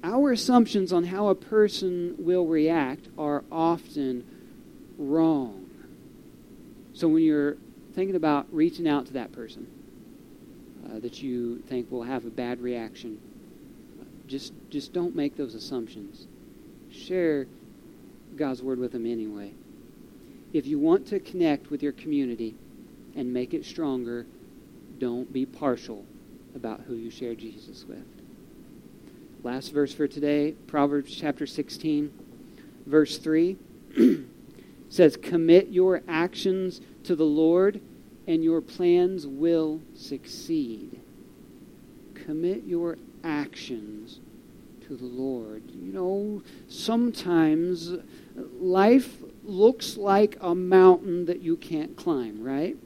our 0.03 0.32
assumptions 0.32 0.93
on 0.93 1.05
how 1.05 1.28
a 1.28 1.34
person 1.34 2.14
will 2.18 2.47
react 2.47 3.09
are 3.18 3.45
often 3.51 4.24
wrong. 4.97 5.68
So 6.95 7.09
when 7.09 7.22
you're 7.22 7.57
thinking 7.95 8.16
about 8.16 8.47
reaching 8.53 8.89
out 8.89 9.07
to 9.07 9.12
that 9.14 9.32
person 9.32 9.66
uh, 10.86 10.99
that 11.01 11.22
you 11.22 11.59
think 11.68 11.91
will 11.91 12.03
have 12.03 12.24
a 12.24 12.30
bad 12.30 12.61
reaction, 12.61 13.20
just 14.26 14.53
just 14.70 14.93
don't 14.93 15.14
make 15.14 15.36
those 15.36 15.55
assumptions. 15.55 16.26
Share 16.91 17.47
God's 18.36 18.62
word 18.62 18.78
with 18.78 18.93
them 18.93 19.07
anyway 19.07 19.53
if 20.53 20.66
you 20.66 20.78
want 20.78 21.07
to 21.09 21.20
connect 21.20 21.70
with 21.70 21.82
your 21.82 21.93
community 21.93 22.55
and 23.14 23.32
make 23.32 23.53
it 23.53 23.64
stronger, 23.64 24.26
don't 24.99 25.32
be 25.32 25.46
partial 25.46 26.05
about 26.55 26.80
who 26.82 26.94
you 26.94 27.11
share 27.11 27.34
Jesus 27.34 27.84
with. 27.86 28.05
Last 29.42 29.72
verse 29.72 29.94
for 29.94 30.09
today, 30.09 30.53
Proverbs 30.66 31.14
chapter 31.14 31.46
16, 31.46 32.12
verse 32.86 33.18
3 33.18 33.57
says, 34.88 35.16
Commit 35.16 35.68
your 35.68 36.03
actions 36.09 36.80
to 37.05 37.14
the 37.14 37.24
Lord, 37.24 37.80
and 38.26 38.42
your 38.42 38.61
plans 38.61 39.26
will 39.26 39.80
succeed. 39.94 41.01
Commit 42.14 42.64
your 42.64 42.99
actions 43.22 44.20
to 44.88 44.96
the 44.96 45.05
Lord. 45.05 45.62
You 45.70 45.92
know, 45.92 46.42
sometimes 46.66 47.92
life 48.59 49.18
looks 49.44 49.96
like 49.96 50.36
a 50.40 50.55
mountain 50.55 51.26
that 51.26 51.40
you 51.40 51.57
can't 51.57 51.96
climb, 51.96 52.42
right? 52.42 52.76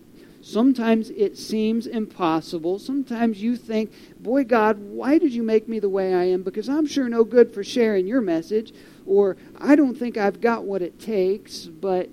Sometimes 0.42 1.10
it 1.10 1.38
seems 1.38 1.86
impossible. 1.86 2.80
Sometimes 2.80 3.40
you 3.40 3.56
think, 3.56 3.92
boy, 4.18 4.42
God, 4.42 4.76
why 4.78 5.18
did 5.18 5.32
you 5.32 5.42
make 5.44 5.68
me 5.68 5.78
the 5.78 5.88
way 5.88 6.12
I 6.12 6.24
am? 6.24 6.42
Because 6.42 6.68
I'm 6.68 6.86
sure 6.86 7.08
no 7.08 7.22
good 7.22 7.54
for 7.54 7.62
sharing 7.62 8.08
your 8.08 8.20
message. 8.20 8.74
Or 9.06 9.36
I 9.60 9.76
don't 9.76 9.96
think 9.96 10.16
I've 10.16 10.40
got 10.40 10.64
what 10.64 10.82
it 10.82 10.98
takes. 10.98 11.66
But 11.66 12.10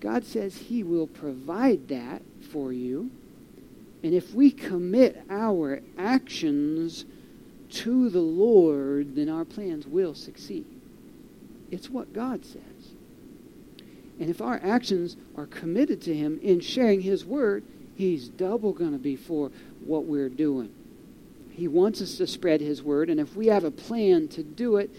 God 0.00 0.24
says 0.24 0.56
He 0.56 0.82
will 0.82 1.06
provide 1.06 1.88
that 1.88 2.22
for 2.50 2.72
you. 2.72 3.10
And 4.02 4.14
if 4.14 4.32
we 4.32 4.50
commit 4.50 5.22
our 5.28 5.80
actions 5.98 7.04
to 7.70 8.08
the 8.08 8.20
Lord, 8.20 9.14
then 9.14 9.28
our 9.28 9.44
plans 9.44 9.86
will 9.86 10.14
succeed. 10.14 10.64
It's 11.70 11.90
what 11.90 12.14
God 12.14 12.46
says. 12.46 12.62
And 14.18 14.30
if 14.30 14.40
our 14.40 14.60
actions 14.62 15.16
are 15.36 15.46
committed 15.46 16.00
to 16.02 16.14
Him 16.14 16.38
in 16.42 16.60
sharing 16.60 17.02
His 17.02 17.24
word, 17.24 17.64
He's 17.94 18.28
double 18.28 18.72
going 18.72 18.92
to 18.92 18.98
be 18.98 19.16
for 19.16 19.50
what 19.84 20.04
we're 20.04 20.28
doing. 20.28 20.72
He 21.52 21.68
wants 21.68 22.02
us 22.02 22.16
to 22.18 22.26
spread 22.26 22.60
His 22.60 22.82
word, 22.82 23.08
and 23.08 23.18
if 23.18 23.34
we 23.34 23.46
have 23.46 23.64
a 23.64 23.70
plan 23.70 24.28
to 24.28 24.42
do 24.42 24.76
it, 24.76 24.90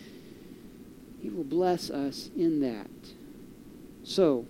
He 1.21 1.29
will 1.29 1.43
bless 1.43 1.89
us 1.89 2.29
in 2.35 2.61
that. 2.61 2.89
So, 4.03 4.45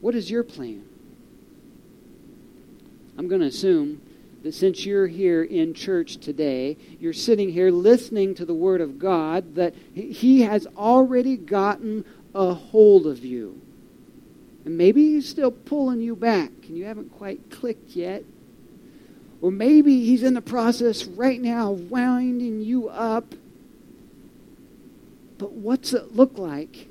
what 0.00 0.14
is 0.14 0.30
your 0.30 0.42
plan? 0.42 0.84
I'm 3.16 3.28
going 3.28 3.40
to 3.40 3.46
assume 3.46 4.00
that 4.42 4.54
since 4.54 4.84
you're 4.84 5.06
here 5.06 5.42
in 5.42 5.72
church 5.72 6.18
today, 6.18 6.76
you're 7.00 7.12
sitting 7.12 7.50
here 7.50 7.70
listening 7.70 8.34
to 8.34 8.44
the 8.44 8.54
Word 8.54 8.80
of 8.80 8.98
God, 8.98 9.54
that 9.54 9.74
He 9.94 10.42
has 10.42 10.66
already 10.76 11.36
gotten 11.36 12.04
a 12.34 12.52
hold 12.52 13.06
of 13.06 13.24
you. 13.24 13.60
And 14.64 14.78
maybe 14.78 15.02
he's 15.02 15.28
still 15.28 15.50
pulling 15.50 16.00
you 16.00 16.16
back 16.16 16.50
and 16.66 16.76
you 16.76 16.84
haven't 16.84 17.12
quite 17.12 17.50
clicked 17.50 17.90
yet. 17.90 18.24
Or 19.42 19.50
maybe 19.50 20.06
he's 20.06 20.22
in 20.22 20.34
the 20.34 20.40
process 20.40 21.04
right 21.04 21.40
now 21.40 21.72
of 21.72 21.90
winding 21.90 22.62
you 22.62 22.88
up. 22.88 23.34
But 25.36 25.52
what's 25.52 25.92
it 25.92 26.16
look 26.16 26.38
like 26.38 26.88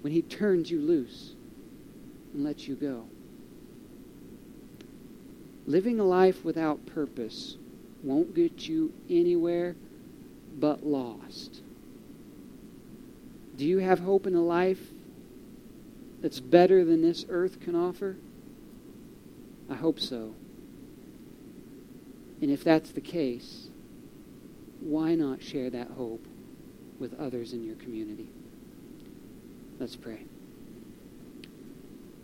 when 0.00 0.12
he 0.12 0.22
turns 0.22 0.70
you 0.70 0.80
loose 0.80 1.34
and 2.34 2.42
lets 2.42 2.66
you 2.66 2.74
go? 2.74 3.04
Living 5.66 6.00
a 6.00 6.04
life 6.04 6.44
without 6.44 6.84
purpose 6.86 7.56
won't 8.02 8.34
get 8.34 8.68
you 8.68 8.92
anywhere 9.08 9.76
but 10.58 10.84
lost. 10.84 11.60
Do 13.56 13.64
you 13.64 13.78
have 13.78 14.00
hope 14.00 14.26
in 14.26 14.34
a 14.34 14.42
life 14.42 14.80
that's 16.20 16.40
better 16.40 16.84
than 16.84 17.02
this 17.02 17.24
earth 17.28 17.60
can 17.60 17.74
offer? 17.74 18.16
I 19.70 19.74
hope 19.74 20.00
so. 20.00 20.34
And 22.40 22.50
if 22.50 22.64
that's 22.64 22.90
the 22.90 23.00
case, 23.00 23.68
why 24.80 25.14
not 25.14 25.42
share 25.42 25.70
that 25.70 25.90
hope 25.90 26.26
with 26.98 27.18
others 27.18 27.52
in 27.52 27.64
your 27.64 27.76
community? 27.76 28.28
Let's 29.78 29.96
pray. 29.96 30.22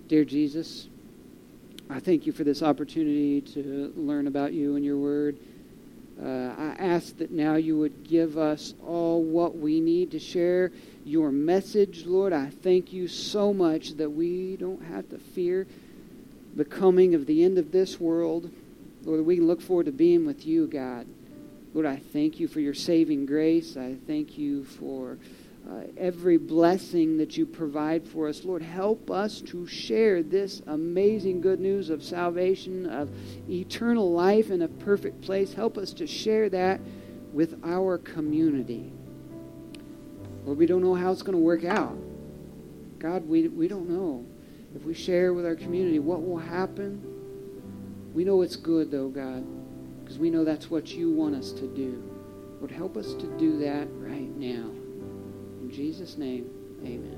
Dear 0.09 0.25
Jesus, 0.25 0.89
I 1.91 2.01
thank 2.01 2.27
you 2.27 2.33
for 2.33 2.45
this 2.45 2.63
opportunity 2.63 3.41
to 3.41 3.93
learn 3.97 4.27
about 4.27 4.53
you 4.53 4.77
and 4.77 4.85
your 4.85 4.97
word. 4.97 5.39
Uh, 6.23 6.55
I 6.57 6.77
ask 6.79 7.17
that 7.19 7.31
now 7.31 7.57
you 7.57 7.77
would 7.79 8.05
give 8.05 8.39
us 8.39 8.75
all 8.87 9.23
what 9.23 9.57
we 9.57 9.81
need 9.81 10.11
to 10.13 10.19
share 10.19 10.71
your 11.05 11.31
message, 11.31 12.07
Lord. 12.07 12.33
I 12.33 12.51
thank 12.51 12.93
you 12.93 13.09
so 13.09 13.53
much 13.53 13.97
that 13.97 14.11
we 14.11 14.57
don't 14.57 14.83
have 14.85 15.09
to 15.11 15.19
fear 15.19 15.67
the 16.57 16.65
coming 16.65 17.15
of 17.15 17.27
the 17.27 17.45
end 17.45 17.59
of 17.59 17.73
this 17.73 18.01
world. 18.01 18.51
Lord, 19.05 19.25
we 19.25 19.37
can 19.37 19.47
look 19.47 19.61
forward 19.61 19.87
to 19.87 19.93
being 19.93 20.25
with 20.25 20.47
you, 20.47 20.67
God. 20.67 21.07
Lord, 21.75 21.87
I 21.87 21.97
thank 21.97 22.41
you 22.41 22.49
for 22.49 22.61
your 22.61 22.75
saving 22.75 23.27
grace. 23.27 23.77
I 23.77 23.97
thank 24.07 24.39
you 24.39 24.65
for 24.65 25.19
uh, 25.69 25.83
every 25.97 26.37
blessing 26.37 27.19
that 27.19 27.37
you 27.37 27.45
provide 27.45 28.07
for 28.07 28.29
us. 28.29 28.45
Lord, 28.45 28.63
help 28.63 29.11
us 29.11 29.41
to 29.43 29.67
share 29.67 30.23
this 30.23 30.63
amazing 30.67 31.41
good 31.41 31.59
news 31.59 31.91
of 31.91 32.03
salvation, 32.03 32.87
of 32.87 33.11
eternal 33.51 34.13
life 34.13 34.51
in 34.51 34.63
a 34.63 34.69
perfect 34.69 35.21
place. 35.21 35.53
Help 35.53 35.77
us 35.77 35.93
to 35.95 36.07
share 36.07 36.49
that 36.51 36.81
with 37.33 37.61
our 37.65 37.99
community. 37.99 38.94
Lord, 40.45 40.59
we 40.59 40.67
don't 40.67 40.83
know 40.83 40.95
how 40.95 41.11
it's 41.11 41.23
going 41.23 41.37
to 41.37 41.43
work 41.43 41.65
out. 41.65 41.97
God, 42.99 43.29
we, 43.29 43.49
we 43.49 43.69
don't 43.69 43.89
know. 43.89 44.25
If 44.75 44.85
we 44.85 44.95
share 44.95 45.33
with 45.33 45.47
our 45.47 45.55
community 45.55 45.99
what 45.99 46.23
will 46.23 46.39
happen, 46.39 47.03
we 48.13 48.25
know 48.25 48.43
it's 48.43 48.57
good, 48.57 48.91
though, 48.91 49.09
God, 49.09 49.45
because 50.03 50.19
we 50.19 50.31
know 50.31 50.45
that's 50.45 50.71
what 50.71 50.89
you 50.95 51.11
want 51.11 51.35
us 51.35 51.53
to 51.53 51.67
do. 51.75 52.03
Lord, 52.59 52.71
help 52.71 52.97
us 52.97 53.15
to 53.15 53.27
do 53.39 53.59
that 53.59 53.89
right 53.93 54.35
now. 54.37 54.71
In 55.61 55.71
Jesus' 55.73 56.17
name, 56.17 56.51
amen. 56.83 57.14